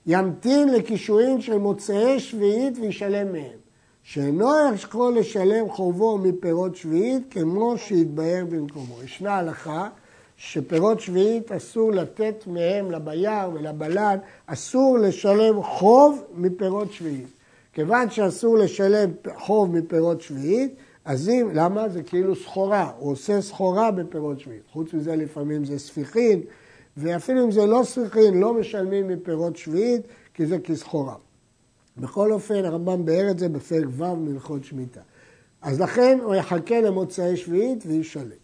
ימתין 0.05 0.73
לקישואין 0.73 1.41
של 1.41 1.57
מוצאי 1.57 2.19
שביעית 2.19 2.77
וישלם 2.81 3.31
מהם. 3.31 3.61
שאינו 4.03 4.49
יכול 4.75 5.17
לשלם 5.17 5.69
חובו 5.69 6.17
מפירות 6.17 6.75
שביעית 6.75 7.23
כמו 7.29 7.77
שהתבהר 7.77 8.45
במקומו. 8.49 9.03
ישנה 9.03 9.35
הלכה 9.35 9.89
שפירות 10.37 10.99
שביעית 10.99 11.51
אסור 11.51 11.91
לתת 11.91 12.43
מהם 12.47 12.91
לבייר 12.91 13.49
ולבלן, 13.53 14.17
אסור 14.45 14.97
לשלם 14.97 15.63
חוב 15.63 16.23
מפירות 16.35 16.93
שביעית. 16.93 17.27
כיוון 17.73 18.09
שאסור 18.09 18.57
לשלם 18.57 19.09
חוב 19.37 19.77
מפירות 19.77 20.21
שביעית, 20.21 20.75
אז 21.05 21.29
אם, 21.29 21.49
למה? 21.53 21.89
זה 21.89 22.03
כאילו 22.03 22.35
סחורה, 22.35 22.91
הוא 22.97 23.11
עושה 23.11 23.41
סחורה 23.41 23.91
בפירות 23.91 24.39
שביעית. 24.39 24.63
חוץ 24.71 24.93
מזה 24.93 25.15
לפעמים 25.15 25.65
זה 25.65 25.79
ספיחין, 25.79 26.41
ואפילו 26.97 27.43
אם 27.43 27.51
זה 27.51 27.65
לא 27.65 27.81
ספיחין, 27.83 28.39
לא 28.39 28.53
משלמים 28.53 29.07
מפירות 29.07 29.57
שביעית, 29.57 30.01
כי 30.33 30.45
זה 30.45 30.59
כסחורה. 30.59 31.15
בכל 31.97 32.31
אופן, 32.31 32.65
הרמב"ם 32.65 33.05
באר 33.05 33.31
את 33.31 33.39
זה 33.39 33.49
בפרק 33.49 33.85
ו' 33.89 34.15
מלכות 34.15 34.63
שמיטה. 34.63 35.01
אז 35.61 35.81
לכן 35.81 36.19
הוא 36.23 36.35
יחכה 36.35 36.81
למוצאי 36.81 37.37
שביעית 37.37 37.83
וישלם. 37.87 38.41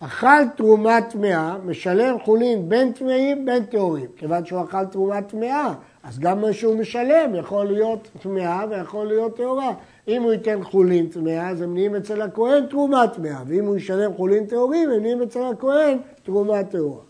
אכל 0.00 0.48
תרומה 0.56 1.02
טמאה, 1.02 1.58
משלם 1.64 2.16
חולין 2.24 2.68
בין 2.68 2.92
טמאים 2.92 3.44
בין 3.44 3.64
טהורים. 3.64 4.06
כיוון 4.16 4.44
שהוא 4.44 4.62
אכל 4.62 4.84
תרומה 4.84 5.22
טמאה, 5.22 5.74
אז 6.02 6.18
גם 6.18 6.40
מה 6.40 6.52
שהוא 6.52 6.78
משלם 6.78 7.34
יכול 7.34 7.66
להיות 7.66 8.08
טמאה 8.22 8.64
ויכול 8.70 9.06
להיות 9.06 9.36
טהורה. 9.36 9.74
אם 10.08 10.22
הוא 10.22 10.32
ייתן 10.32 10.64
חולין 10.64 11.06
טמאה, 11.06 11.48
אז 11.48 11.60
הם 11.60 11.74
נהיים 11.74 11.96
אצל 11.96 12.22
הכהן 12.22 12.66
תרומה 12.66 13.08
טמאה, 13.08 13.42
ואם 13.46 13.64
הוא 13.64 13.76
ישלם 13.76 14.14
חולין 14.14 14.46
טהורים, 14.46 14.90
הם 14.90 15.00
נהיים 15.00 15.22
אצל 15.22 15.42
הכהן 15.42 15.98
תרומה 16.22 16.64
טהורה. 16.64 17.02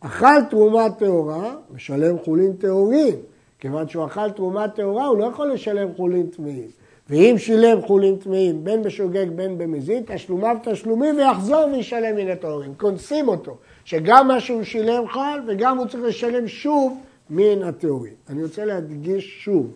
אכל 0.00 0.44
תרומה 0.50 0.90
טהורה, 0.90 1.54
משלם 1.74 2.18
חולין 2.18 2.52
טהורים. 2.52 3.14
כיוון 3.58 3.88
שהוא 3.88 4.06
אכל 4.06 4.30
תרומה 4.30 4.68
טהורה, 4.68 5.06
הוא 5.06 5.18
לא 5.18 5.24
יכול 5.24 5.52
לשלם 5.52 5.88
חולין 5.96 6.26
טמאים. 6.26 6.68
ואם 7.10 7.34
שילם 7.38 7.82
חולין 7.82 8.16
טמאים, 8.16 8.64
בין 8.64 8.82
בשוגג 8.82 9.26
בין 9.34 9.58
במזיד, 9.58 10.02
תשלומיו 10.06 10.56
תשלומים 10.62 11.16
ויחזור 11.16 11.64
וישלם 11.72 12.16
מן 12.16 12.28
הטהורים. 12.30 12.74
קונסים 12.74 13.28
אותו, 13.28 13.56
שגם 13.84 14.28
מה 14.28 14.40
שהוא 14.40 14.62
שילם 14.62 15.08
חל 15.08 15.40
וגם 15.46 15.78
הוא 15.78 15.86
צריך 15.86 16.04
לשלם 16.04 16.48
שוב 16.48 16.98
מן 17.30 17.62
הטהורים. 17.62 18.12
אני 18.28 18.42
רוצה 18.42 18.64
להדגיש 18.64 19.44
שוב, 19.44 19.72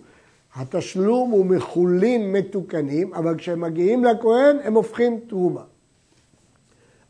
התשלום 0.54 1.30
הוא 1.30 1.46
מחולין 1.46 2.32
מתוקנים, 2.32 3.14
אבל 3.14 3.36
כשהם 3.38 3.60
מגיעים 3.60 4.04
לכהן 4.04 4.56
הם 4.64 4.74
הופכים 4.74 5.20
תרומה. 5.28 5.62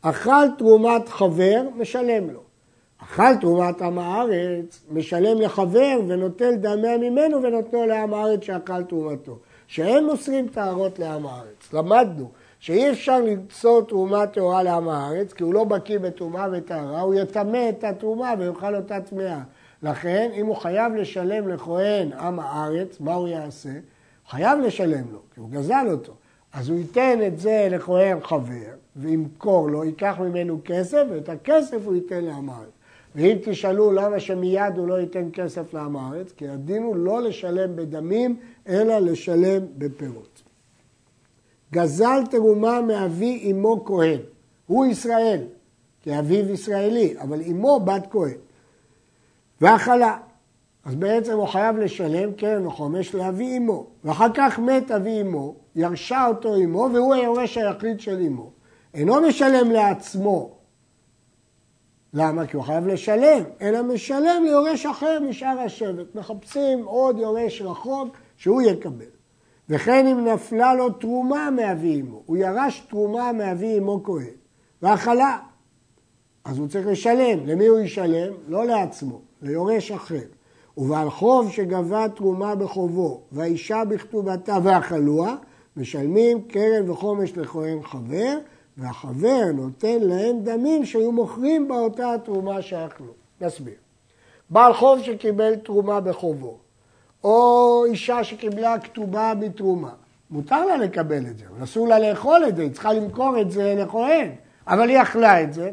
אכל 0.01 0.45
תרומת 0.57 1.09
חבר, 1.09 1.61
משלם 1.75 2.29
לו. 2.29 2.42
אכל 3.03 3.35
תרומת 3.41 3.81
עם 3.81 3.99
הארץ, 3.99 4.85
משלם 4.91 5.41
לחבר 5.41 5.99
ונוטל 6.07 6.55
דמיה 6.55 6.97
ממנו 6.97 7.43
ונותנו 7.43 7.85
לעם 7.85 8.13
הארץ 8.13 8.43
שאכל 8.43 8.83
תרומתו. 8.83 9.37
שהם 9.67 10.05
מוסרים 10.05 10.47
טהרות 10.47 10.99
לעם 10.99 11.25
הארץ. 11.25 11.73
למדנו 11.73 12.29
שאי 12.59 12.91
אפשר 12.91 13.21
למסור 13.21 13.81
תרומה 13.81 14.27
טהורה 14.27 14.63
לעם 14.63 14.89
הארץ, 14.89 15.33
כי 15.33 15.43
הוא 15.43 15.53
לא 15.53 15.63
בקיא 15.63 15.99
בטומאה 15.99 16.47
וטהרה, 16.51 17.01
הוא 17.01 17.13
יטמא 17.13 17.69
את 17.69 17.83
התרומה 17.83 18.33
ויאכל 18.39 18.75
אותה 18.75 19.01
טמאה. 19.01 19.39
לכן, 19.83 20.31
אם 20.35 20.45
הוא 20.45 20.55
חייב 20.55 20.95
לשלם 20.95 21.47
לכהן 21.47 22.13
עם 22.13 22.39
הארץ, 22.39 22.99
מה 22.99 23.13
הוא 23.13 23.27
יעשה? 23.27 23.69
חייב 24.29 24.59
לשלם 24.59 25.03
לו, 25.11 25.19
כי 25.33 25.39
הוא 25.39 25.49
גזל 25.49 25.85
אותו. 25.91 26.13
אז 26.53 26.69
הוא 26.69 26.77
ייתן 26.77 27.19
את 27.27 27.39
זה 27.39 27.67
לכהן 27.71 28.19
חבר, 28.23 28.73
וימכור 28.95 29.69
לו, 29.69 29.83
ייקח 29.83 30.15
ממנו 30.19 30.59
כסף, 30.65 31.03
ואת 31.09 31.29
הכסף 31.29 31.77
הוא 31.85 31.95
ייתן 31.95 32.23
לעם 32.23 32.49
הארץ. 32.49 32.72
ואם 33.15 33.37
תשאלו 33.43 33.91
למה 33.91 34.19
שמיד 34.19 34.77
הוא 34.77 34.87
לא 34.87 34.99
ייתן 34.99 35.29
כסף 35.33 35.73
לעם 35.73 35.95
הארץ, 35.95 36.31
כי 36.31 36.47
הדין 36.47 36.83
הוא 36.83 36.95
לא 36.95 37.21
לשלם 37.21 37.75
בדמים, 37.75 38.39
אלא 38.67 38.99
לשלם 38.99 39.65
בפירות. 39.77 40.41
גזל 41.73 42.23
תרומה 42.31 42.81
מאבי 42.81 43.51
אמו 43.51 43.85
כהן, 43.85 44.19
הוא 44.67 44.85
ישראל, 44.85 45.41
כי 46.01 46.19
אביו 46.19 46.51
ישראלי, 46.51 47.15
אבל 47.19 47.41
אמו 47.41 47.79
בת 47.79 48.07
כהן. 48.11 48.37
והאכלה, 49.61 50.17
אז 50.85 50.95
בעצם 50.95 51.33
הוא 51.33 51.47
חייב 51.47 51.77
לשלם 51.77 52.33
קרן 52.33 52.65
וחומש 52.65 53.15
לאבי 53.15 53.57
אמו, 53.57 53.87
ואחר 54.03 54.27
כך 54.33 54.59
מת 54.59 54.91
אבי 54.91 55.21
אמו, 55.21 55.55
ירשה 55.75 56.27
אותו 56.27 56.55
אמו, 56.55 56.89
והוא 56.93 57.13
היורש 57.13 57.57
היחיד 57.57 57.99
של 57.99 58.21
אמו. 58.21 58.51
אינו 58.93 59.21
משלם 59.21 59.71
לעצמו 59.71 60.62
למה? 62.13 62.47
כי 62.47 62.55
הוא 62.55 62.63
חייב 62.63 62.87
לשלם, 62.87 63.43
אלא 63.61 63.81
משלם 63.81 64.43
ליורש 64.45 64.85
אחר 64.85 65.19
משאר 65.29 65.59
השבט. 65.59 66.15
מחפשים 66.15 66.85
עוד 66.85 67.17
יורש 67.19 67.61
רחוק 67.61 68.17
שהוא 68.37 68.61
יקבל. 68.61 69.05
וכן 69.69 70.07
אם 70.07 70.25
נפלה 70.25 70.73
לו 70.73 70.89
תרומה 70.89 71.49
מאבי 71.51 72.01
אמו, 72.01 72.23
הוא 72.25 72.37
ירש 72.37 72.79
תרומה 72.89 73.31
מאבי 73.31 73.79
אמו 73.79 74.03
כהן, 74.03 74.25
והאכלה, 74.81 75.37
אז 76.45 76.57
הוא 76.57 76.67
צריך 76.67 76.87
לשלם. 76.87 77.45
למי 77.45 77.65
הוא 77.65 77.79
ישלם? 77.79 78.33
לא 78.47 78.65
לעצמו, 78.65 79.21
ליורש 79.41 79.91
אחר. 79.91 80.23
ובעל 80.77 81.09
חוב 81.09 81.51
שגבה 81.51 82.05
תרומה 82.15 82.55
בחובו, 82.55 83.21
והאישה 83.31 83.85
בכתובתה 83.85 84.57
ואכלוה, 84.63 85.35
משלמים 85.77 86.41
קרן 86.41 86.89
וחומש 86.89 87.37
לכהן 87.37 87.83
חבר, 87.83 88.37
והחבר 88.77 89.51
נותן 89.53 89.99
להם 90.01 90.39
דמים 90.43 90.85
שהיו 90.85 91.11
מוכרים 91.11 91.67
באותה 91.67 92.13
התרומה 92.13 92.61
שאכלו. 92.61 93.13
נסביר. 93.41 93.73
בעל 94.49 94.73
חוב 94.73 95.01
שקיבל 95.03 95.55
תרומה 95.55 96.01
בחובו, 96.01 96.57
או 97.23 97.85
אישה 97.85 98.23
שקיבלה 98.23 98.79
כתובה 98.79 99.33
בתרומה, 99.35 99.91
מותר 100.31 100.65
לה 100.65 100.77
לקבל 100.77 101.25
את 101.27 101.37
זה, 101.37 101.45
אבל 101.47 101.63
אסור 101.63 101.87
לה 101.87 101.99
לאכול 101.99 102.43
את 102.47 102.55
זה, 102.55 102.61
היא 102.61 102.71
צריכה 102.71 102.93
למכור 102.93 103.41
את 103.41 103.51
זה 103.51 103.75
לכהן, 103.77 104.31
אבל 104.67 104.89
היא 104.89 105.01
אכלה 105.01 105.43
את 105.43 105.53
זה, 105.53 105.71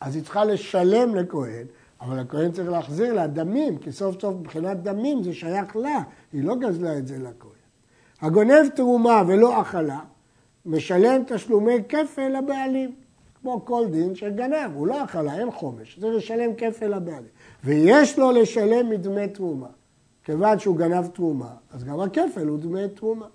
אז 0.00 0.14
היא 0.14 0.22
צריכה 0.22 0.44
לשלם 0.44 1.14
לכהן, 1.14 1.66
אבל 2.00 2.18
הכהן 2.18 2.52
צריך 2.52 2.70
להחזיר 2.70 3.12
לה 3.12 3.26
דמים, 3.26 3.78
כי 3.78 3.92
סוף 3.92 4.20
סוף 4.20 4.34
מבחינת 4.34 4.82
דמים 4.82 5.22
זה 5.22 5.34
שייך 5.34 5.76
לה, 5.76 6.00
היא 6.32 6.44
לא 6.44 6.54
גזלה 6.54 6.98
את 6.98 7.06
זה 7.06 7.18
לכהן. 7.18 7.58
הגונב 8.20 8.68
תרומה 8.76 9.22
ולא 9.26 9.60
אכלה, 9.60 10.00
משלם 10.68 11.22
תשלומי 11.26 11.76
כפל 11.88 12.28
לבעלים, 12.28 12.94
כמו 13.40 13.64
כל 13.64 13.86
דין 13.90 14.14
של 14.14 14.30
גנב, 14.30 14.70
הוא 14.74 14.86
לא 14.86 15.04
אכלה, 15.04 15.38
אין 15.38 15.50
חומש, 15.50 15.98
צריך 16.00 16.16
לשלם 16.16 16.54
כפל 16.54 16.96
לבעלים. 16.96 17.28
ויש 17.64 18.18
לו 18.18 18.30
לשלם 18.32 18.90
מדמי 18.90 19.28
תרומה. 19.28 19.66
כיוון 20.24 20.58
שהוא 20.58 20.76
גנב 20.76 21.06
תרומה, 21.06 21.50
אז 21.70 21.84
גם 21.84 22.00
הכפל 22.00 22.46
הוא 22.46 22.58
דמי 22.58 22.88
תרומה. 22.88 23.26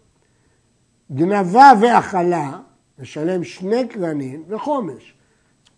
גנבה 1.11 1.71
ואכלה, 1.81 2.59
משלם 2.99 3.43
שני 3.43 3.87
קרנים 3.87 4.43
וחומש. 4.47 5.13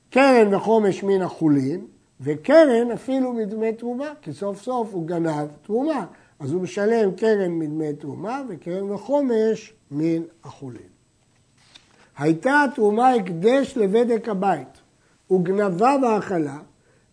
קרן 0.10 0.54
וחומש 0.54 1.04
מן 1.04 1.22
החולין, 1.22 1.88
וקרן 2.22 2.92
אפילו 2.92 3.34
מדמי 3.34 3.74
תרומה, 3.74 4.14
כי 4.22 4.34
סוף 4.34 4.62
סוף 4.62 4.94
הוא 4.94 5.08
גנב 5.08 5.48
תרומה. 5.62 6.06
אז 6.40 6.52
הוא 6.52 6.62
משלם 6.62 7.12
קרן 7.12 7.52
מדמי 7.52 7.94
תרומה 7.94 8.42
וקרן 8.50 8.92
וחומש 8.92 9.74
מן 9.92 10.22
החולין. 10.44 10.95
הייתה 12.18 12.64
התרומה 12.64 13.14
הקדש 13.14 13.78
לבדק 13.78 14.30
הבית, 14.30 14.82
וגנבה 15.32 15.96
והאכלה, 16.02 16.58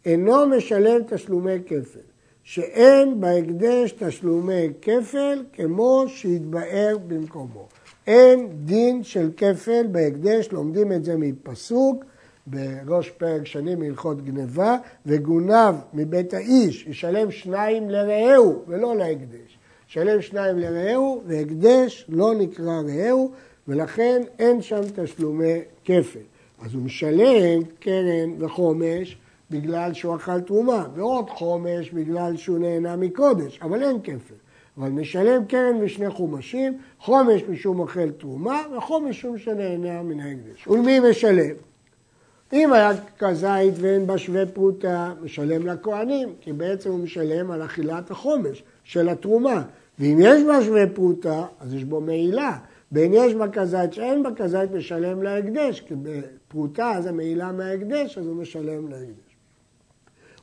אינו 0.05 0.47
משלם 0.47 1.01
תשלומי 1.07 1.59
כפל, 1.67 2.01
שאין 2.43 3.21
בהקדש 3.21 3.93
תשלומי 3.93 4.69
כפל 4.83 5.45
כמו 5.53 6.05
שהתבאר 6.09 6.97
במקומו. 7.09 7.69
אין 8.07 8.49
דין 8.65 9.03
של 9.03 9.31
כפל 9.37 9.87
בהקדש, 9.91 10.49
לומדים 10.53 10.93
את 10.93 11.05
זה 11.05 11.17
מפסוק, 11.17 12.05
בראש 12.47 13.11
פרק 13.11 13.47
שני 13.47 13.75
מהלכות 13.75 14.25
גניבה, 14.25 14.77
וגונב 15.07 15.75
מבית 15.95 16.35
האיש, 16.35 16.87
ישלם 16.87 17.31
שניים 17.31 17.91
לרעהו 17.91 18.63
ולא 18.67 18.97
להקדש. 18.97 19.59
ישלם 19.89 20.23
שניים 20.23 20.59
לרעהו, 20.59 21.23
והקדש 21.27 22.07
לא 22.09 22.35
נקרא 22.35 22.81
רעהו, 22.89 23.33
ולכן 23.69 24.23
אין 24.39 24.63
שם 24.63 24.81
תשלומי 24.95 25.59
כפל. 25.85 26.19
אז 26.63 26.75
הוא 26.75 26.83
משלם 26.83 27.63
קרן 27.81 28.31
וחומש 28.39 29.17
בגלל 29.51 29.95
שהוא 29.95 30.17
אכל 30.17 30.41
תרומה, 30.41 30.87
ועוד 30.95 31.31
חומש 31.31 31.91
בגלל 31.91 32.37
שהוא 32.37 32.59
נהנה 32.59 32.97
מקודש, 32.97 33.59
אבל 33.63 33.83
אין 33.83 33.99
כפל. 34.03 34.35
אבל 34.79 34.89
משלם 34.89 35.45
קרן 35.45 35.77
ושני 35.81 36.11
חומשים, 36.11 36.79
חומש 36.99 37.43
משום 37.49 37.81
אוכל 37.81 38.11
תרומה, 38.11 38.63
וחומש 38.77 39.17
משום 39.17 39.39
שנהנה 39.39 40.03
מן 40.03 40.21
ההקדש. 40.21 40.69
ולמי 40.69 41.01
משלם? 41.01 41.55
אם 42.53 42.73
היה 42.73 42.91
כזית 43.19 43.75
ואין 43.77 44.07
בה 44.07 44.19
שווה 44.19 44.47
פרוטה, 44.47 45.13
משלם 45.23 45.67
לכהנים, 45.67 46.29
כי 46.41 46.53
בעצם 46.53 46.91
הוא 46.91 46.99
משלם 46.99 47.51
על 47.51 47.65
אכילת 47.65 48.11
החומש 48.11 48.63
של 48.85 49.09
התרומה. 49.09 49.63
ואם 49.99 50.19
יש 50.21 50.43
בה 50.43 50.65
שווה 50.65 50.87
פרוטה, 50.87 51.47
אז 51.61 51.75
יש 51.75 51.85
בו 51.85 52.01
מעילה. 52.01 52.59
בין 52.93 53.13
יש 53.15 53.35
בה 53.35 53.49
כזית 53.49 53.93
שאין 53.93 54.23
בה 54.23 54.31
כזית, 54.37 54.71
משלם 54.71 55.23
להקדש, 55.23 55.81
כי 55.81 55.95
בפרוטה 56.03 56.95
זה 57.01 57.13
מעילה 57.13 57.53
מההקדש, 57.53 58.19
אז 58.19 58.27
הוא 58.27 58.37
משלם 58.37 58.89
להקדש. 58.89 59.37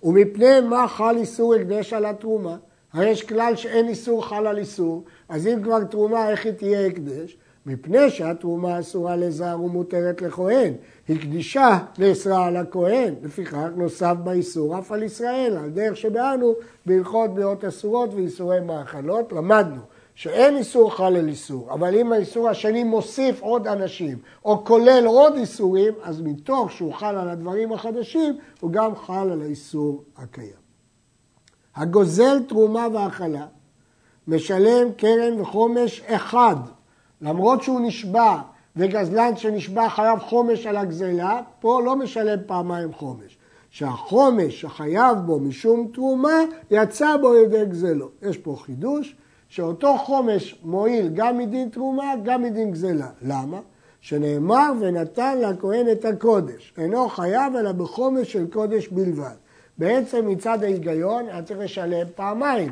ומפני 0.03 0.59
מה 0.69 0.88
חל 0.88 1.15
איסור 1.17 1.55
הקדש 1.55 1.93
על 1.93 2.05
התרומה? 2.05 2.57
הרי 2.93 3.09
יש 3.09 3.23
כלל 3.23 3.55
שאין 3.55 3.88
איסור 3.88 4.25
חל 4.25 4.47
על 4.47 4.57
איסור, 4.57 5.03
אז 5.29 5.47
אם 5.47 5.63
כבר 5.63 5.83
תרומה, 5.83 6.29
איך 6.29 6.45
היא 6.45 6.53
תהיה 6.53 6.88
הקדש? 6.88 7.38
מפני 7.65 8.09
שהתרומה 8.09 8.79
אסורה 8.79 9.15
לזר 9.15 9.57
ומותרת 9.63 10.21
לכהן. 10.21 10.73
הקדישה 11.09 11.79
נאסרה 11.97 12.45
על 12.45 12.57
הכהן, 12.57 13.13
לפיכך 13.23 13.67
נוסף 13.75 14.15
באיסור 14.23 14.79
אף 14.79 14.91
על 14.91 15.03
ישראל, 15.03 15.57
על 15.63 15.69
דרך 15.69 15.97
שבאנו 15.97 16.53
בהלכות 16.85 17.33
בריאות 17.33 17.65
אסורות 17.65 18.13
ואיסורי 18.13 18.59
מאכלות, 18.59 19.33
למדנו 19.33 19.81
שאין 20.19 20.58
איסור 20.58 20.95
חל 20.95 21.15
על 21.15 21.27
איסור, 21.27 21.73
אבל 21.73 21.95
אם 21.95 22.13
האיסור 22.13 22.49
השני 22.49 22.84
מוסיף 22.84 23.41
עוד 23.41 23.67
אנשים, 23.67 24.17
או 24.45 24.65
כולל 24.65 25.05
עוד 25.05 25.36
איסורים, 25.36 25.93
אז 26.03 26.21
מתוך 26.21 26.71
שהוא 26.71 26.93
חל 26.93 27.15
על 27.15 27.29
הדברים 27.29 27.73
החדשים, 27.73 28.38
הוא 28.60 28.71
גם 28.71 28.95
חל 28.95 29.32
על 29.32 29.41
האיסור 29.41 30.03
הקיים. 30.17 30.60
הגוזל 31.75 32.43
תרומה 32.47 32.88
והאכלה 32.93 33.45
משלם 34.27 34.91
קרן 34.97 35.41
וחומש 35.41 36.01
אחד, 36.05 36.55
למרות 37.21 37.63
שהוא 37.63 37.82
נשבע 37.82 38.38
וגזלן 38.75 39.38
שנשבע 39.38 39.89
חייב 39.89 40.19
חומש 40.19 40.65
על 40.65 40.77
הגזלה, 40.77 41.41
פה 41.60 41.82
לא 41.86 41.95
משלם 41.95 42.39
פעמיים 42.45 42.93
חומש. 42.93 43.38
שהחומש 43.69 44.62
שחייב 44.62 45.17
בו 45.17 45.39
משום 45.39 45.88
תרומה, 45.93 46.38
יצא 46.71 47.17
בו 47.17 47.36
ידי 47.36 47.65
גזלו. 47.65 48.10
יש 48.21 48.38
פה 48.38 48.55
חידוש, 48.65 49.15
שאותו 49.49 49.97
חומש 49.97 50.59
מועיל 50.63 51.09
גם 51.13 51.38
מדין 51.38 51.69
תרומה, 51.69 52.13
גם 52.23 52.43
מדין 52.43 52.71
גזלה. 52.71 53.09
למה? 53.21 53.59
שנאמר 54.01 54.71
ונתן 54.79 55.38
לכהן 55.41 55.91
את 55.91 56.05
הקודש. 56.05 56.73
אינו 56.77 57.09
חייב 57.09 57.55
אלא 57.55 57.71
בחומש 57.71 58.31
של 58.31 58.47
קודש 58.47 58.88
בלבד. 58.88 59.35
בעצם 59.77 60.27
מצד 60.27 60.63
ההיגיון 60.63 61.25
היה 61.25 61.43
צריך 61.43 61.59
לשלם 61.59 62.07
פעמיים, 62.15 62.71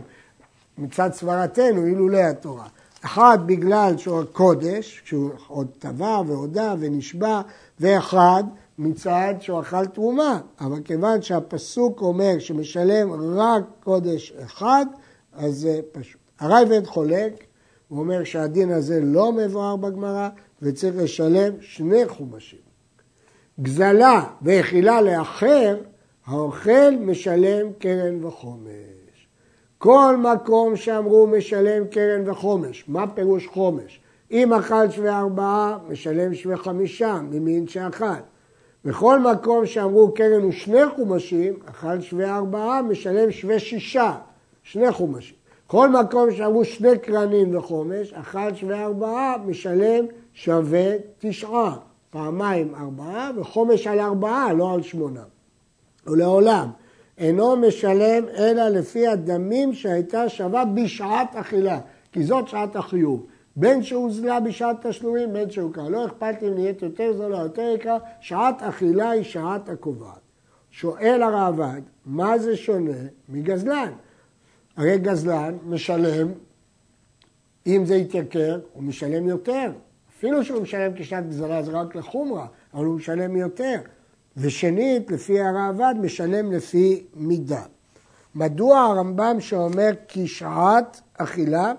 מצד 0.77 1.09
סברתנו, 1.13 1.85
אילולא 1.85 2.17
התורה. 2.17 2.67
אחד 3.05 3.37
בגלל 3.45 3.97
שהוא 3.97 4.21
הקודש, 4.21 5.01
שהוא 5.05 5.29
עוד 5.47 5.67
טבע 5.79 6.21
והודה 6.27 6.75
ונשבע, 6.79 7.41
ואחד 7.79 8.43
מצד 8.77 9.33
שהוא 9.39 9.61
אכל 9.61 9.85
תרומה. 9.85 10.39
אבל 10.61 10.81
כיוון 10.85 11.21
שהפסוק 11.21 12.01
אומר 12.01 12.39
שמשלם 12.39 13.37
רק 13.39 13.63
קודש 13.83 14.33
אחד, 14.45 14.85
אז 15.33 15.53
זה 15.53 15.79
פשוט. 15.91 16.26
הרייבד 16.39 16.85
חולק, 16.85 17.43
הוא 17.87 17.99
אומר 17.99 18.23
שהדין 18.23 18.71
הזה 18.71 18.99
לא 19.03 19.31
מבואר 19.31 19.75
בגמרא 19.75 20.29
וצריך 20.61 20.95
לשלם 20.97 21.53
שני 21.61 22.07
חומשים. 22.07 22.59
גזלה 23.61 24.23
ואכילה 24.41 25.01
לאחר, 25.01 25.77
האוכל 26.25 26.91
משלם 26.99 27.73
קרן 27.79 28.25
וחומש. 28.25 29.27
כל 29.77 30.17
מקום 30.17 30.75
שאמרו 30.75 31.27
משלם 31.27 31.87
קרן 31.87 32.29
וחומש, 32.29 32.85
מה 32.87 33.07
פירוש 33.07 33.47
חומש? 33.47 33.99
אם 34.31 34.53
אכל 34.53 34.89
שווה 34.89 35.19
ארבעה, 35.19 35.77
משלם 35.89 36.33
שווה 36.33 36.57
חמישה, 36.57 37.19
ממין 37.31 37.67
שאכל. 37.67 38.05
בכל 38.85 39.19
מקום 39.19 39.65
שאמרו 39.65 40.13
קרן 40.13 40.45
ושני 40.45 40.89
חומשים, 40.95 41.53
אכל 41.65 42.01
שווה 42.01 42.35
ארבעה, 42.35 42.81
משלם 42.81 43.31
שווה 43.31 43.59
שישה, 43.59 44.15
שני 44.63 44.91
חומשים. 44.91 45.35
כל 45.67 45.89
מקום 45.89 46.31
שאמרו 46.31 46.65
שני 46.65 46.99
קרנים 46.99 47.57
וחומש, 47.57 48.13
אכל 48.13 48.55
שווה 48.55 48.83
ארבעה, 48.83 49.35
משלם 49.45 50.05
שווה 50.33 50.91
תשעה. 51.19 51.77
פעמיים 52.09 52.75
ארבעה, 52.75 53.31
וחומש 53.35 53.87
על 53.87 53.99
ארבעה, 53.99 54.53
לא 54.53 54.73
על 54.73 54.81
שמונה. 54.81 55.23
ולעולם 56.07 56.69
אינו 57.17 57.55
משלם 57.55 58.23
אלא 58.37 58.69
לפי 58.69 59.07
הדמים 59.07 59.73
שהייתה 59.73 60.29
שווה 60.29 60.65
בשעת 60.65 61.35
אכילה, 61.35 61.79
כי 62.11 62.23
זאת 62.23 62.47
שעת 62.47 62.75
החיוב. 62.75 63.25
בין 63.55 63.83
שהוזלה 63.83 64.39
בשעת 64.39 64.85
תשלומים, 64.85 65.33
בין 65.33 65.49
שהוכר. 65.49 65.89
לא 65.89 66.05
אכפת 66.05 66.35
אם 66.47 66.53
נהיית 66.53 66.81
יותר 66.81 67.13
זולה 67.13 67.37
או 67.37 67.43
יותר 67.43 67.73
יקרה, 67.75 67.97
שעת 68.21 68.63
אכילה 68.63 69.09
היא 69.09 69.23
שעת 69.23 69.69
הקובעת. 69.69 70.19
שואל 70.71 71.21
הרעב"ד, 71.23 71.81
מה 72.05 72.37
זה 72.37 72.55
שונה 72.55 72.91
מגזלן? 73.29 73.91
הרי 74.77 74.97
גזלן 74.97 75.57
משלם, 75.65 76.27
אם 77.67 77.85
זה 77.85 77.95
יתייקר, 77.95 78.59
הוא 78.73 78.83
משלם 78.83 79.27
יותר. 79.27 79.71
אפילו 80.17 80.43
שהוא 80.43 80.61
משלם 80.61 80.91
כשעת 80.95 81.29
גזרה 81.29 81.63
זה 81.63 81.71
רק 81.71 81.95
לחומרה, 81.95 82.47
אבל 82.73 82.85
הוא 82.85 82.95
משלם 82.95 83.35
יותר. 83.35 83.75
ושנית, 84.37 85.11
לפי 85.11 85.39
הרעב"ד, 85.39 85.95
משלם 86.01 86.51
לפי 86.51 87.05
מידה. 87.15 87.61
מדוע 88.35 88.79
הרמב"ם 88.79 89.37
שאומר 89.39 89.89
כשעת 90.07 91.01
אכילה? 91.17 91.73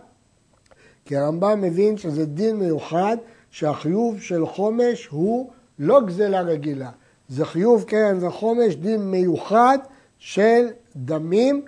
כי 1.04 1.16
הרמב"ם 1.16 1.60
מבין 1.60 1.96
שזה 1.96 2.26
דין 2.26 2.56
מיוחד 2.56 3.16
שהחיוב 3.50 4.20
של 4.20 4.46
חומש 4.46 5.06
הוא 5.06 5.50
לא 5.78 6.00
גזלה 6.00 6.40
רגילה. 6.40 6.90
זה 7.28 7.44
חיוב 7.44 7.84
קרן 7.84 8.24
וחומש, 8.24 8.74
דין 8.76 9.10
מיוחד 9.10 9.78
של 10.18 10.66
דמים 10.96 11.64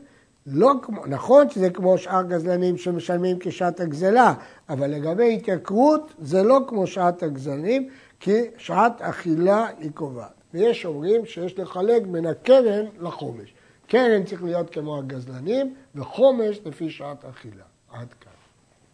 לא 0.52 0.72
כמו, 0.82 1.06
נכון 1.06 1.50
שזה 1.50 1.70
כמו 1.70 1.98
שאר 1.98 2.22
גזלנים 2.22 2.76
שמשלמים 2.76 3.36
כשעת 3.40 3.80
הגזלה, 3.80 4.34
אבל 4.68 4.90
לגבי 4.90 5.34
התייקרות 5.34 6.14
זה 6.18 6.42
לא 6.42 6.58
כמו 6.68 6.86
שעת 6.86 7.22
הגזלנים, 7.22 7.88
כי 8.20 8.40
שעת 8.58 9.02
אכילה 9.02 9.66
היא 9.78 9.90
קובעת. 9.94 10.40
ויש 10.54 10.86
אומרים 10.86 11.26
שיש 11.26 11.58
לחלק 11.58 12.02
בין 12.06 12.26
הקרן 12.26 12.84
לחומש. 13.00 13.54
קרן 13.86 14.24
צריך 14.24 14.42
להיות 14.42 14.70
כמו 14.70 14.98
הגזלנים, 14.98 15.74
וחומש 15.94 16.60
לפי 16.64 16.90
שעת 16.90 17.24
אכילה. 17.24 17.64
עד 17.92 18.14
כאן. 18.20 18.29